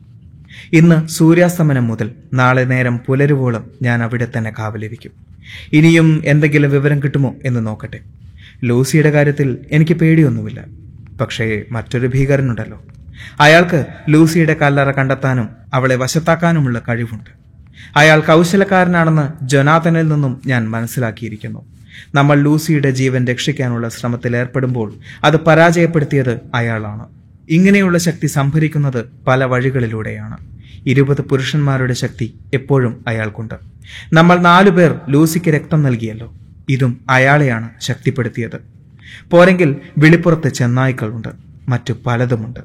[0.73, 5.13] ഇന്ന് സൂര്യാസ്തമനം മുതൽ നാളെ നേരം പുലരുവോളം ഞാൻ അവിടെ തന്നെ കാവലിരിക്കും.
[5.73, 8.01] ഇനിയും എന്തെങ്കിലും വിവരം കിട്ടുമോ എന്ന് നോക്കട്ടെ.
[8.65, 10.84] ലൂസിയുടെ കാര്യത്തിൽ എനിക്ക് പേടിയൊന്നുമില്ല.
[11.21, 12.83] പക്ഷേ മറ്റൊരു ഭീകരനുണ്ടല്ലോ.
[13.41, 17.31] അയാൾക്ക് ലൂസിയുടെ കല്ലറ കണ്ടെത്താനും അവളെ വശത്താക്കാനുമുള്ള കഴിവുണ്ട്.
[17.97, 21.67] അയാൾ കൗശലക്കാരനാണെന്ന് ജൊനാഥനിൽ നിന്നും ഞാൻ മനസ്സിലാക്കിയിരിക്കുന്നു.
[22.15, 27.07] നമ്മൾ ലൂസിയുടെ ജീവൻ രക്ഷിക്കാനുള്ള ശ്രമത്തിൽ ഏർപ്പെടുമ്പോൾ അത് പരാജയപ്പെടുത്തിയത് അയാളാണ്.
[27.49, 30.37] ഇങ്ങനെയുള്ള ശക്തി സംഭരിക്കുന്നത് പല വഴികളിലൂടെയാണ്.
[30.87, 33.55] ഇരുപത് പുരുഷന്മാരുടെ ശക്തി എപ്പോഴും അയാൾക്കുണ്ട്.
[34.13, 36.35] നമ്മൾ നാലുപേർ ലൂസിക്ക് രക്തം നൽകിയല്ലോ.
[36.69, 38.74] ഇതും അയാളെയാണ് ശക്തിപ്പെടുത്തിയത്.
[39.31, 41.29] പോരെങ്കിൽ വിളിപ്പുറത്ത് ചെന്നായ്ക്കളുണ്ട്
[41.69, 42.61] മറ്റു പലതുമുണ്ട്.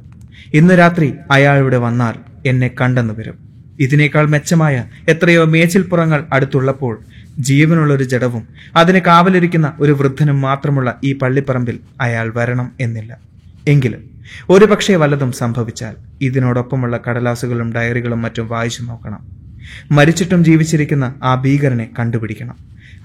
[0.54, 2.14] ഇന്ന് രാത്രി അയാൾ ഇവിടെ വന്നാൽ
[2.46, 3.50] എന്നെ കണ്ടെന്ന് വരും.
[3.80, 7.00] ഇതിനേക്കാൾ മെച്ചമായ എത്രയോ മേച്ചിൽപ്പുറങ്ങൾ അടുത്തുള്ളപ്പോൾ
[7.40, 13.18] ജീവനുള്ളൊരു ജഡവും അതിന് കാവലിരിക്കുന്ന ഒരു വൃദ്ധനും മാത്രമുള്ള ഈ പള്ളിപ്പറമ്പിൽ അയാൾ വരണം എന്നില്ല.
[13.68, 14.10] എങ്കിലും
[14.50, 19.20] ഒരുപക്ഷെ വല്ലതും സംഭവിച്ചാൽ ഇതിനോടൊപ്പമുള്ള കടലാസുകളും ഡയറികളും മറ്റും വായിച്ചു നോക്കണം.
[19.92, 22.56] മരിച്ചിട്ടും ജീവിച്ചിരിക്കുന്ന ആ ഭീകരനെ കണ്ടുപിടിക്കണം.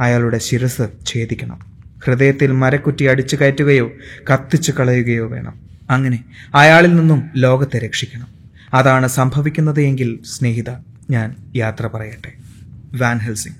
[0.00, 1.73] അയാളുടെ ശിരസ് ഛേദിക്കണം.
[2.06, 3.90] ഹൃദയത്തിൽ മരക്കുറ്റി അടിച്ചു കയറ്റുകയോ
[4.32, 5.60] കത്തിച്ചു കളയുകയോ വേണം.
[5.90, 8.26] അങ്ങനെ അയാളിൽ നിന്നും ലോകത്തെ രക്ഷിക്കണം.
[8.74, 10.70] അതാണ് സംഭവിക്കുന്നത് എങ്കിൽ സ്നേഹിത
[11.10, 12.32] ഞാൻ യാത്ര പറയട്ടെ.
[12.96, 13.56] Van Helsing.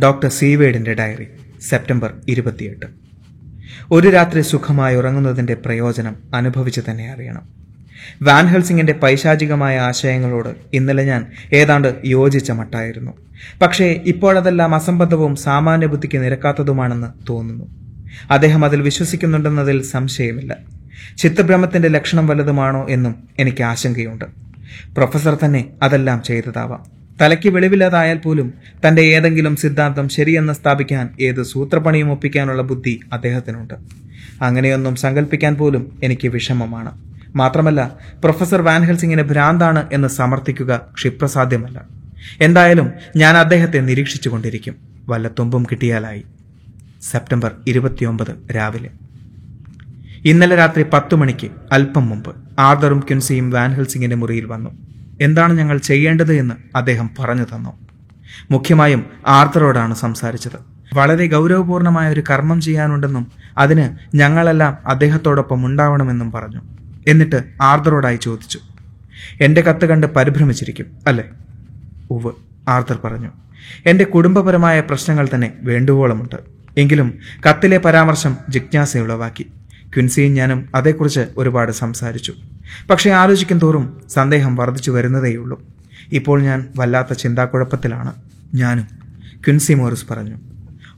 [0.00, 1.26] ഡോക്ടർ സീവേഡിന്റെ ഡയറി
[1.60, 2.86] സെപ്റ്റംബർ ഇരുപത്തിയെട്ട്.
[3.90, 7.61] ഒരു രാത്രി സുഖമായി ഉറങ്ങുന്നതിന്റെ പ്രയോജനം അനുഭവിച്ചു തന്നെ അറിയണം.
[8.22, 13.12] വാൻ ഹെൽസിംഗിന്റെ പൈശാചികമായ ആശയങ്ങളോട് ഇന്നലെ ഞാൻ ഏതാണ്ട് യോജിച്ച മട്ടായിരുന്നു.
[13.62, 17.64] പക്ഷേ ഇപ്പോഴതെല്ലാം അസംബന്ധവും സാമാന്യ ബുദ്ധിക്ക് നിരക്കാത്തതുമാണെന്ന് തോന്നുന്നു.
[18.30, 20.56] അദ്ദേഹം അതിൽ വിശ്വസിക്കുന്നുണ്ടെന്നതിൽ സംശയമില്ല.
[21.18, 24.24] ചിത്തഭ്രമത്തിന്റെ ലക്ഷണം വല്ലതുമാണോ എന്നും എനിക്ക് ആശങ്കയുണ്ട്.
[24.96, 27.02] പ്രൊഫസർ തന്നെ അതെല്ലാം ചെയ്തതാവാം.
[27.20, 28.54] തലയ്ക്ക് വെളിവില്ലാതായാൽ പോലും
[28.88, 33.74] തന്റെ ഏതെങ്കിലും സിദ്ധാന്തം ശരിയെന്ന് സ്ഥാപിക്കാൻ ഏത് സൂത്രപ്പണിയും ഒപ്പിക്കാനുള്ള ബുദ്ധി അദ്ദേഹത്തിനുണ്ട്.
[34.42, 37.11] അങ്ങനെയൊന്നും സങ്കല്പിക്കാൻ പോലും എനിക്ക് വിഷമമാണ്.
[37.36, 37.90] മാത്രമല്ല
[38.24, 41.82] പ്രൊഫസർ വാൻഹൽസിംഗിനെ ഭ്രാന്താണ് എന്ന് സമർത്ഥിക്കുക ക്ഷിപ്രസാധ്യമല്ല.
[42.40, 44.74] എന്തായാലും ഞാൻ അദ്ദേഹത്തെ നിരീക്ഷിച്ചുകൊണ്ടിരിക്കും.
[45.08, 46.24] വല്ല തുമ്പും കിട്ടിയാലായി.
[47.02, 48.90] സെപ്റ്റംബർ ഇരുപത്തിയൊമ്പത് രാവിലെ.
[50.24, 54.70] ഇന്നലെ രാത്രി പത്തു മണിക്ക് അല്പം മുമ്പ് ആർദറും ക്യുൻസിയും വാൻഹൽസിംഗിന്റെ മുറിയിൽ വന്നു.
[55.20, 57.70] എന്താണ് ഞങ്ങൾ ചെയ്യേണ്ടത് എന്ന് അദ്ദേഹം പറഞ്ഞു തന്നു.
[58.50, 60.72] മുഖ്യമായും ആർദറോടാണ് സംസാരിച്ചത്.
[60.94, 66.60] വളരെ ഗൗരവപൂർണമായ ഒരു കർമ്മം ചെയ്യാനുണ്ടെന്നും അതിന് ഞങ്ങളെല്ലാം അദ്ദേഹത്തോടൊപ്പം ഉണ്ടാവണമെന്നും പറഞ്ഞു.
[67.08, 68.58] എന്നിട്ട് ആർദറോടായി ചോദിച്ചു
[69.40, 71.24] എന്റെ കത്ത് കണ്ട് പരിഭ്രമിച്ചിരിക്കും അല്ലേ?
[72.10, 72.32] ഉവ്
[72.68, 73.30] ആർദർ പറഞ്ഞു
[73.86, 76.36] എന്റെ കുടുംബപരമായ പ്രശ്നങ്ങൾ തന്നെ വേണ്ടുവോളമുണ്ട്.
[76.76, 77.14] എങ്കിലും
[77.50, 79.42] കത്തിലെ പരാമർശം ജിജ്ഞാസയുളവാക്കി.
[79.94, 82.32] ക്വിൻസിയും ഞാനും അതേക്കുറിച്ച് ഒരുപാട് സംസാരിച്ചു.
[82.90, 85.62] പക്ഷേ ആലോചിക്കും തോറും സന്ദേഹം വർദ്ധിച്ചു വരുന്നതേയുള്ളൂ.
[86.12, 88.12] ഇപ്പോൾ ഞാൻ വല്ലാത്ത ചിന്താക്കുഴപ്പത്തിലാണ്.
[88.54, 88.84] ഞാനും
[89.44, 90.36] ക്വിൻസി മോറിസ് പറഞ്ഞു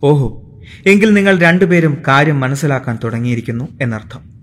[0.03, 0.43] ഓഹോ
[0.87, 4.34] എങ്കിൽ നിങ്ങൾ രണ്ടുപേരും കാര്യം മനസ്സിലാക്കാൻ തുടങ്ങിയിരിക്കുന്നു എന്നർത്ഥം.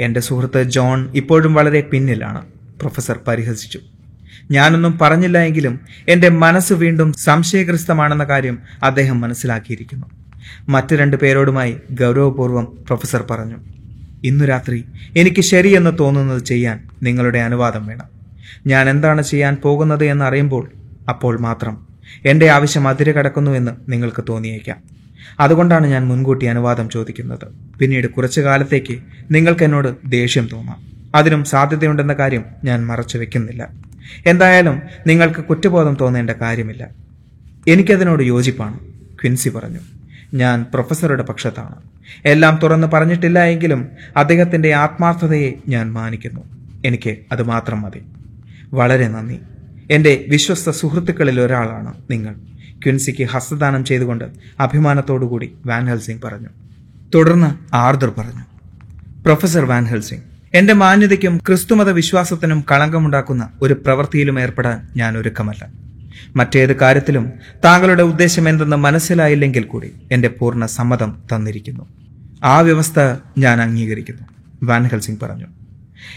[0.00, 2.46] എന്റെ സുഹൃത്ത് ജോൺ ഇപ്പോഴും വളരെ പിന്നിലാണ്.
[2.80, 3.80] പ്രൊഫസർ പരിഹസിച്ചു.
[4.50, 10.06] ഞാനൊന്നും പറഞ്ഞില്ല എങ്കിലും എന്റെ മനസ്സ് വീണ്ടും സംശയഗ്രസ്തമാണെന്ന കാര്യം അദ്ദേഹം മനസ്സിലാക്കിയിരിക്കുന്നു.
[10.68, 13.56] മറ്റു രണ്ടു പേരോടുമായി ഗൗരവപൂർവം പ്രൊഫസർ പറഞ്ഞു
[14.24, 14.84] ഇന്നു രാത്രി
[15.16, 18.04] എനിക്ക് ശരിയെന്ന് തോന്നുന്നത് ചെയ്യാൻ നിങ്ങളുടെ അനുവാദം വേണം.
[18.66, 20.70] ഞാൻ എന്താണ് ചെയ്യാൻ പോകുന്നത് എന്ന് അറിയുമ്പോൾ
[21.08, 21.86] അപ്പോൾ മാത്രം.
[22.24, 24.76] എന്റെ ആവശ്യം അതിര് കടക്കുന്നുവെന്ന് നിങ്ങൾക്ക് തോന്നിയേക്കാം.
[25.40, 27.76] അതുകൊണ്ടാണ് ഞാൻ മുൻകൂട്ടി അനുവാദം ചോദിക്കുന്നത്.
[27.78, 28.98] പിന്നീട് കുറച്ചു കാലത്തേക്ക്
[29.30, 30.90] നിങ്ങൾക്ക് എന്നോട് ദേഷ്യം തോന്നാം.
[31.14, 33.68] അതിനും സാധ്യതയുണ്ടെന്ന കാര്യം ഞാൻ മറച്ചു വെക്കുന്നില്ല.
[34.26, 36.88] എന്തായാലും നിങ്ങൾക്ക് കുറ്റബോധം തോന്നേണ്ട കാര്യമില്ല.
[37.68, 38.78] എനിക്കതിനോട് യോജിപ്പാണ്
[39.22, 39.78] ക്വിൻസി പറഞ്ഞു.
[40.34, 41.74] ഞാൻ പ്രൊഫസറുടെ പക്ഷത്താണ്.
[42.24, 46.40] എല്ലാം തുറന്നു പറഞ്ഞിട്ടില്ല എങ്കിലും അദ്ദേഹത്തിന്റെ ആത്മാർത്ഥതയെ ഞാൻ മാനിക്കുന്നു.
[46.84, 48.02] എനിക്ക് അത് മാത്രം മതി.
[48.72, 49.38] വളരെ നന്ദി.
[49.90, 52.34] എന്റെ വിശ്വസ്ത സുഹൃത്തുക്കളിൽ ഒരാളാണ് നിങ്ങൾ.
[52.86, 54.24] ക്വിൻസിക്ക് ഹസ്തദാനം ചെയ്തുകൊണ്ട്
[54.60, 56.48] അഭിമാനത്തോടുകൂടി വാൻ ഹെൽസിംഗ് പറഞ്ഞു.
[57.14, 58.42] തുടർന്ന് ആർദർ പറഞ്ഞു.
[59.22, 60.22] പ്രൊഫസർ വാൻ ഹെൽസിംഗ്
[60.54, 65.68] എന്റെ മാന്യതയ്ക്കും ക്രിസ്തുമത വിശ്വാസത്തിനും കളങ്കമുണ്ടാക്കുന്ന ഒരു പ്രവൃത്തിയിലും ഏർപ്പെടാൻ ഞാൻ ഒരുക്കമല്ല.
[66.36, 67.32] മറ്റേത് കാര്യത്തിലും
[67.64, 71.86] താങ്കളുടെ ഉദ്ദേശം എന്തെന്ന് മനസ്സിലായില്ലെങ്കിൽ കൂടി എന്റെ പൂർണ സമ്മതം തന്നിരിക്കുന്നു.
[72.44, 74.22] ആ വ്യവസ്ഥ ഞാൻ അംഗീകരിക്കുന്നു
[74.62, 75.46] വാൻ ഹെൽസിംഗ് പറഞ്ഞു.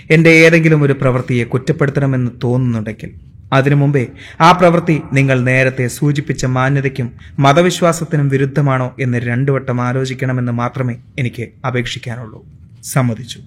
[0.09, 4.07] എന്റെ ഏതെങ്കിലും ഒരു പ്രവൃത്തിയെ കുറ്റപ്പെടുത്തണമെന്ന് തോന്നുന്നുണ്ടെങ്കിൽ അതിനു മുമ്പേ
[4.41, 12.45] ആ പ്രവൃത്തി നിങ്ങൾ നേരത്തെ സൂചിപ്പിച്ച മാന്യതയ്ക്കും മതവിശ്വാസത്തിനും വിരുദ്ധമാണോ എന്ന് രണ്ടുവട്ടം ആലോചിക്കണമെന്ന് മാത്രമേ എനിക്ക് അപേക്ഷിക്കാനുള്ളൂ.
[12.83, 13.39] സമ്മതിച്ചു.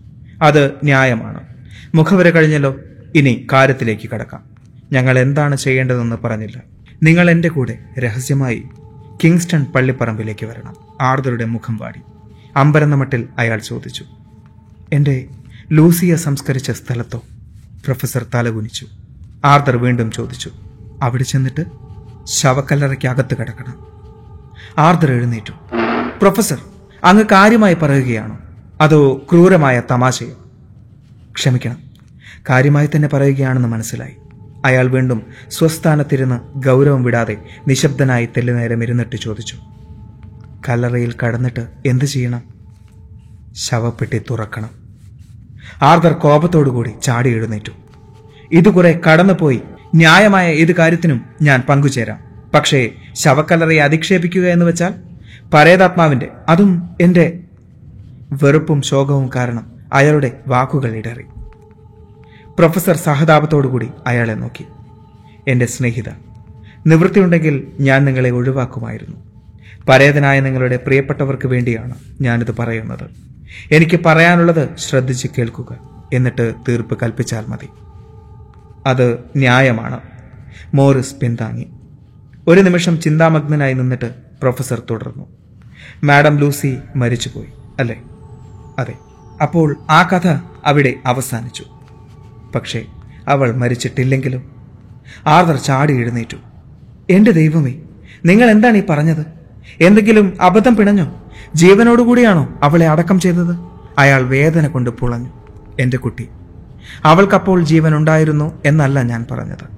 [0.42, 1.40] അത് ന്യായമാണ്.
[1.95, 2.77] മുഖവര കഴിഞ്ഞല്ലോ.
[3.14, 4.45] ഇനി കാര്യത്തിലേക്ക് കടക്കാം.
[4.92, 6.62] ഞങ്ങൾ എന്താണ് ചെയ്യേണ്ടതെന്ന് പറഞ്ഞില്ല.
[7.03, 8.62] നിങ്ങൾ എന്റെ കൂടെ രഹസ്യമായി
[9.25, 10.77] കിങ്സ്റ്റൺ പള്ളിപ്പറമ്പിലേക്ക് വരണം.
[11.01, 12.01] ആർദറുടെ മുഖം വാടി.
[12.57, 14.05] അമ്പരന്ന മട്ടിൽ അയാൾ ചോദിച്ചു.
[14.92, 15.27] എന്റെ
[15.73, 17.23] ലൂസിയ സംസ്കരിച്ച സ്ഥലത്തോ?
[17.85, 18.87] പ്രൊഫസർ തലകുനിച്ചു.
[19.46, 20.50] ആർദർ വീണ്ടും ചോദിച്ചു
[21.02, 21.64] അവിടെ ചെന്നിട്ട്
[22.24, 23.87] ശവക്കല്ലറയ്ക്ക് അകത്ത് കിടക്കണം.
[24.78, 25.52] ആർദർ എഴുന്നേറ്റു.
[26.18, 26.59] പ്രൊഫസർ
[27.04, 28.38] അങ്ങ് കാര്യമായി പറയുകയാണോ?
[28.80, 30.46] അതോ ക്രൂരമായ തമാശയോ?
[31.32, 31.78] ക്ഷമിക്കണം
[32.50, 34.16] കാര്യമായി തന്നെ പറയുകയാണെന്ന് മനസ്സിലായി.
[34.64, 37.37] അയാൾ വീണ്ടും സ്വസ്ഥാനത്തിരുന്ന് ഗൗരവം വിടാതെ
[37.68, 39.56] നിശബ്ദനായി തെല്ലുനേരം ഇരുന്നിട്ട് ചോദിച്ചു
[40.68, 42.42] കല്ലറയിൽ കടന്നിട്ട് എന്ത് ചെയ്യണം?
[43.54, 44.70] ശവപ്പെട്ടി തുറക്കണം.
[45.82, 47.72] ആർദർ കോപത്തോടുകൂടി ചാടി എഴുന്നേറ്റു.
[48.52, 49.61] ഇത് കുറെ കടന്നുപോയി.
[49.94, 52.18] ന്യായമായ ഏത് കാര്യത്തിനും ഞാൻ പങ്കുചേരാം.
[52.54, 54.94] പക്ഷേ ശവക്കല്ലറയെ അധിക്ഷേപിക്കുക എന്ന് വെച്ചാൽ
[55.54, 57.40] പരേതാത്മാവിന്റെ അതും എന്റെ
[58.42, 61.22] വെറുപ്പും ശോകവും കാരണം അയാളുടെ വാക്കുകൾ ഇടറി.
[62.59, 64.64] പ്രൊഫസർ സഹതാപത്തോടുകൂടി അയാളെ നോക്കി.
[65.48, 66.09] എന്റെ സ്നേഹിത
[66.87, 69.16] നിവൃത്തിയുണ്ടെങ്കിൽ ഞാൻ നിങ്ങളെ ഒഴിവാക്കുമായിരുന്നു.
[69.88, 73.11] പരേതനായ നിങ്ങളുടെ പ്രിയപ്പെട്ടവർക്ക് വേണ്ടിയാണ് ഞാനിത് പറയുന്നത്.
[73.72, 75.76] എനിക്ക് പറയാനുള്ളത് ശ്രദ്ധിച്ച് കേൾക്കുക.
[76.12, 77.68] എന്നിട്ട് തീർപ്പ് കൽപ്പിച്ചാൽ മതി.
[78.87, 80.01] അത് ന്യായമാണ്.
[80.75, 81.66] മോറിസ് പിന്താങ്ങി.
[82.49, 85.27] ഒരു നിമിഷം ചിന്താമഗ്നനായി നിന്നിട്ട് പ്രൊഫസർ തുടർന്നു.
[86.05, 87.46] മാഡം ലൂസി മരിച്ചുപോയി
[87.81, 88.03] അല്ലേ?
[88.79, 88.94] അതെ.
[89.42, 90.29] അപ്പോൾ ആ കഥ
[90.64, 91.64] അവിടെ അവസാനിച്ചു.
[92.55, 92.85] പക്ഷേ
[93.29, 94.51] അവൾ മരിച്ചിട്ടില്ലെങ്കിലും
[95.27, 96.37] ആർദർ ചാടി എഴുന്നേറ്റു.
[97.11, 97.75] എന്റെ ദൈവമേ
[98.25, 99.27] നിങ്ങൾ എന്താണ് ഈ പറഞ്ഞത്?
[99.81, 101.25] എന്തെങ്കിലും അബദ്ധം പിണഞ്ഞോ?
[101.55, 103.57] ജീവനോടുകൂടിയാണോ അവളെ അടക്കം ചെയ്തത്?
[103.99, 105.31] അയാൾ വേദന കൊണ്ട് പുളഞ്ഞു.
[105.81, 106.29] എന്റെ കുട്ടി
[107.05, 109.77] അവൾക്കപ്പോൾ ജീവൻ ഉണ്ടായിരുന്നു എന്നല്ല ഞാൻ പറഞ്ഞത്.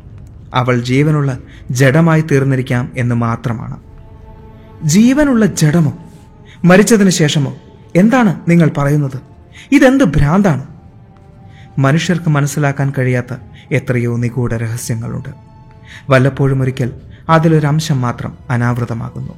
[0.54, 1.38] അവൾ ജീവനുള്ള
[1.70, 3.76] ജഡമായി തീർന്നിരിക്കാം എന്ന് മാത്രമാണ്.
[4.84, 5.98] ജീവനുള്ള ജഡമോ?
[6.64, 7.56] മരിച്ചതിന് ശേഷമോ?
[7.96, 9.20] എന്താണ് നിങ്ങൾ പറയുന്നത്?
[9.72, 10.66] ഇതെന്ത് ഭ്രാന്താണ്?
[11.78, 13.34] മനുഷ്യർക്ക് മനസ്സിലാക്കാൻ കഴിയാത്ത
[13.72, 15.28] എത്രയോ നിഗൂഢ രഹസ്യങ്ങളുണ്ട്.
[16.10, 16.92] വല്ലപ്പോഴും ഒരിക്കൽ
[17.28, 19.32] അതിലൊരംശം മാത്രം അനാവൃതമാകുന്നു.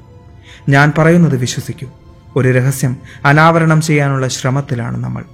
[0.68, 1.86] ഞാൻ പറയുന്നത് വിശ്വസിക്കൂ.
[2.36, 5.24] ഒരു രഹസ്യം അനാവരണം ചെയ്യാനുള്ള ശ്രമത്തിലാണ് നമ്മൾ.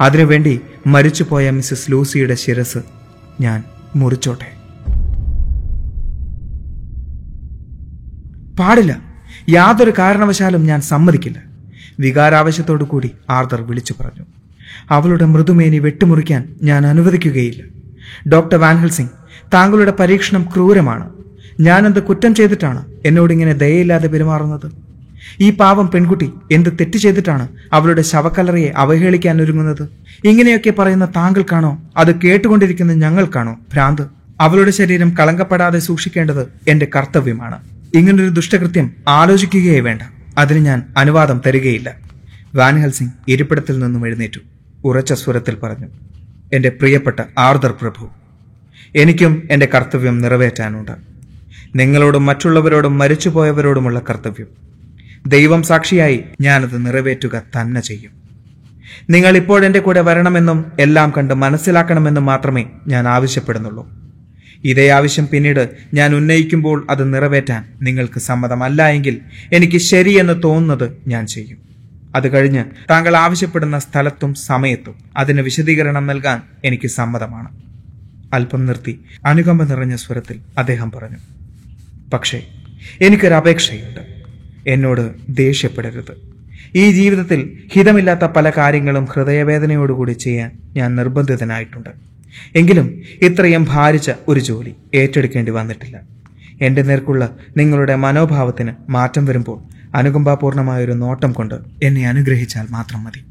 [0.00, 2.78] അതിനുവേണ്ടി മരിച്ചുപോയ മിസ്സസ് ലൂസിയുടെ ശിരസ്
[3.40, 3.64] ഞാൻ
[3.96, 4.56] മുറിച്ചോട്ടെ.
[8.56, 9.02] പാടില്ല.
[9.48, 11.42] യാതൊരു കാരണവശാലും ഞാൻ സമ്മതിക്കില്ല.
[12.00, 14.24] വികാരാവശ്യത്തോടു കൂടി ആർദർ വിളിച്ചു പറഞ്ഞു.
[14.90, 17.62] അവളുടെ മൃദുമേനി വെട്ടിമുറിക്കാൻ ഞാൻ അനുവദിക്കുകയില്ല.
[18.28, 19.10] ഡോക്ടർ വാൻഹൽസിംഗ്
[19.54, 21.10] താങ്കളുടെ പരീക്ഷണം ക്രൂരമാണ്.
[21.60, 24.85] ഞാനെന്ത് കുറ്റം ചെയ്തിട്ടാണ് എന്നോടിങ്ങനെ ദയയില്ലാതെ പെരുമാറുന്നത്?
[25.40, 29.88] ഈ പാവം പെൺകുട്ടി എന്ത് തെറ്റ് ചെയ്തിട്ടാണ് അവളുടെ ശവക്കലറിയെ അവഹേളിക്കാൻ ഒരുങ്ങുന്നത്?
[30.24, 31.82] ഇങ്ങനെയൊക്കെ പറയുന്ന താങ്കൾക്കാണോ?
[31.96, 34.02] അത് കേട്ടുകൊണ്ടിരിക്കുന്ന ഞങ്ങൾക്കാണോ ഭ്രാന്ത്?
[34.40, 37.58] അവളുടെ ശരീരം കളങ്കപ്പെടാതെ സൂക്ഷിക്കേണ്ടത് എന്റെ കർത്തവ്യമാണ്.
[37.94, 40.02] ഇങ്ങനൊരു ദുഷ്ടകൃത്യം ആലോചിക്കുകയേ വേണ്ട.
[40.38, 41.96] അതിന് ഞാൻ അനുവാദം തരികയില്ല.
[42.54, 44.40] വാൻഹൽസിംഗ് ഇരിപ്പിടത്തിൽ നിന്നും എഴുന്നേറ്റു.
[44.84, 45.86] ഉറച്ച സ്വരത്തിൽ പറഞ്ഞു
[46.52, 48.08] എന്റെ പ്രിയപ്പെട്ട ആർദർ പ്രഭു
[48.96, 50.92] എനിക്കും എന്റെ കർത്തവ്യം നിറവേറ്റാനുണ്ട്.
[51.76, 54.66] നിങ്ങളോടും മറ്റുള്ളവരോടും മരിച്ചുപോയവരോടുമുള്ള കർത്തവ്യം.
[55.26, 58.12] ദൈവം സാക്ഷിയായി ഞാനത് നിറവേറ്റുക തന്നെ ചെയ്യും.
[59.10, 63.88] നിങ്ങൾ ഇപ്പോൾ എന്റെ കൂടെ വരണമെന്നും എല്ലാം കണ്ട് മനസ്സിലാക്കണമെന്നും മാത്രമേ ഞാൻ ആവശ്യപ്പെടുന്നുള്ളൂ.
[64.64, 69.20] ഇതേ ആവശ്യം പിന്നീട് ഞാൻ ഉന്നയിക്കുമ്പോൾ അത് നിറവേറ്റാൻ നിങ്ങൾക്ക് സമ്മതമല്ല എങ്കിൽ
[69.52, 71.58] എനിക്ക് ശരിയെന്ന് തോന്നുന്നത് ഞാൻ ചെയ്യും.
[72.16, 77.48] അത് കഴിഞ്ഞ് താങ്കൾ ആവശ്യപ്പെടുന്ന സ്ഥലത്തും സമയത്തും അതിന് വിശദീകരണം നൽകാൻ എനിക്ക് സമ്മതമാണ്.
[78.32, 81.16] അല്പം നിർത്തി അനുകമ്പ നിറഞ്ഞ സ്വരത്തിൽ അദ്ദേഹം പറഞ്ഞു
[82.12, 82.46] പക്ഷേ
[83.00, 84.15] എനിക്കൊരു അപേക്ഷയുണ്ട്.
[84.66, 86.36] എന്നോട് ദേഷ്യപ്പെടരുത്.
[86.74, 91.90] ഈ ജീവിതത്തിൽ ഹിതമില്ലാത്ത പല കാര്യങ്ങളും ഹൃദയവേദനയോടുകൂടി ചെയ്യാൻ ഞാൻ നിർബന്ധിതനായിട്ടുണ്ട്.
[92.54, 96.00] എങ്കിലും ഇത്രയും ഭാരിച്ച ഒരു ജോലി ഏറ്റെടുക്കേണ്ടി വന്നിട്ടില്ല.
[96.60, 103.24] എന്റെ നേർക്കുള്ള നിങ്ങളുടെ മനോഭാവത്തിന് മാറ്റം വരുമ്പോൾ അനുകമ്പാപൂർണമായൊരു നോട്ടം കൊണ്ട് എന്നെ അനുഗ്രഹിച്ചാൽ മാത്രം മതി.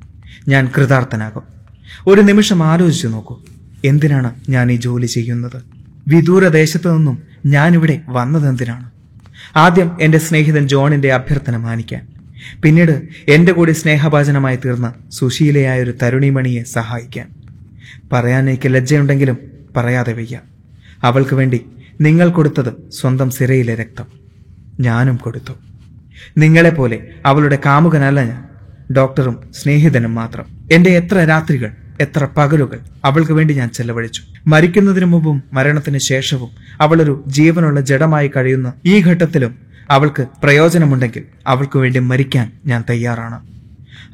[0.47, 1.43] ഞാൻ കൃതാർത്ഥനാകും.
[2.07, 3.39] ഒരു നിമിഷം ആലോചിച്ചു നോക്കൂ.
[3.85, 5.61] എന്തിനാണ് ഞാൻ ഈ ജോലി ചെയ്യുന്നത്?
[6.07, 8.94] വിദൂരദേശത്തു നിന്നും ഞാനിവിടെ വന്നതെന്തിനാണ്?
[9.55, 12.07] ആദ്യം എന്റെ സ്നേഹിതൻ ജോണിന്റെ അഭ്യർത്ഥന മാനിക്കാൻ.
[12.63, 17.29] പിന്നീട് എന്റെ കൂടി സ്നേഹഭാചനമായി തീർന്ന സുശീലയായ ഒരു തരുണിമണിയെ സഹായിക്കാൻ.
[18.13, 19.37] പറയാൻ എനിക്ക് ലജ്ജയുണ്ടെങ്കിലും
[19.77, 20.39] പറയാതെ വയ്യ.
[21.03, 21.65] അവൾക്ക് വേണ്ടി
[22.01, 24.05] നിങ്ങൾ കൊടുത്തത് സ്വന്തം സിരയിലെ രക്തം.
[24.79, 25.53] ഞാനും കൊടുത്തു.
[26.37, 28.43] നിങ്ങളെപ്പോലെ അവളുടെ കാമുകനല്ല ഞാൻ.
[28.93, 30.45] ഡോക്ടറും സ്നേഹിതനും മാത്രം.
[30.71, 34.21] എന്റെ എത്ര രാത്രികൾ എത്ര പകലുകൾ അവൾക്ക് വേണ്ടി ഞാൻ ചെലവഴിച്ചു.
[34.47, 36.49] മരിക്കുന്നതിനു മുമ്പും മരണത്തിന് ശേഷവും
[36.81, 39.57] അവളൊരു ജീവനുള്ള ജഡമായി കഴിയുന്ന ഈ ഘട്ടത്തിലും
[39.89, 43.47] അവൾക്ക് പ്രയോജനമുണ്ടെങ്കിൽ അവൾക്ക് വേണ്ടി മരിക്കാൻ ഞാൻ തയ്യാറാണ്.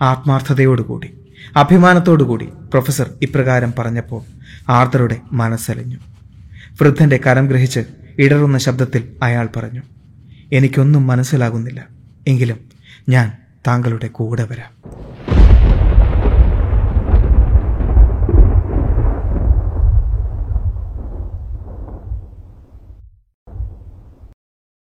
[0.02, 1.14] ആത്മാർത്ഥതയോടുകൂടി
[1.56, 4.22] അഭിമാനത്തോടുകൂടി പ്രൊഫസർ ഇപ്രകാരം പറഞ്ഞപ്പോൾ
[4.70, 5.98] ആർദറുടെ മനസ്സലിഞ്ഞു.
[6.82, 7.80] വൃദ്ധന്റെ കരം ഗ്രഹിച്ച്
[8.20, 9.82] ഇടറുന്ന ശബ്ദത്തിൽ അയാൾ പറഞ്ഞു
[10.54, 11.88] എനിക്കൊന്നും മനസ്സിലാകുന്നില്ല.
[12.28, 12.60] എങ്കിലും
[13.10, 13.32] ഞാൻ
[13.68, 15.01] താങ്കളുടെ കൂടെ വരാം.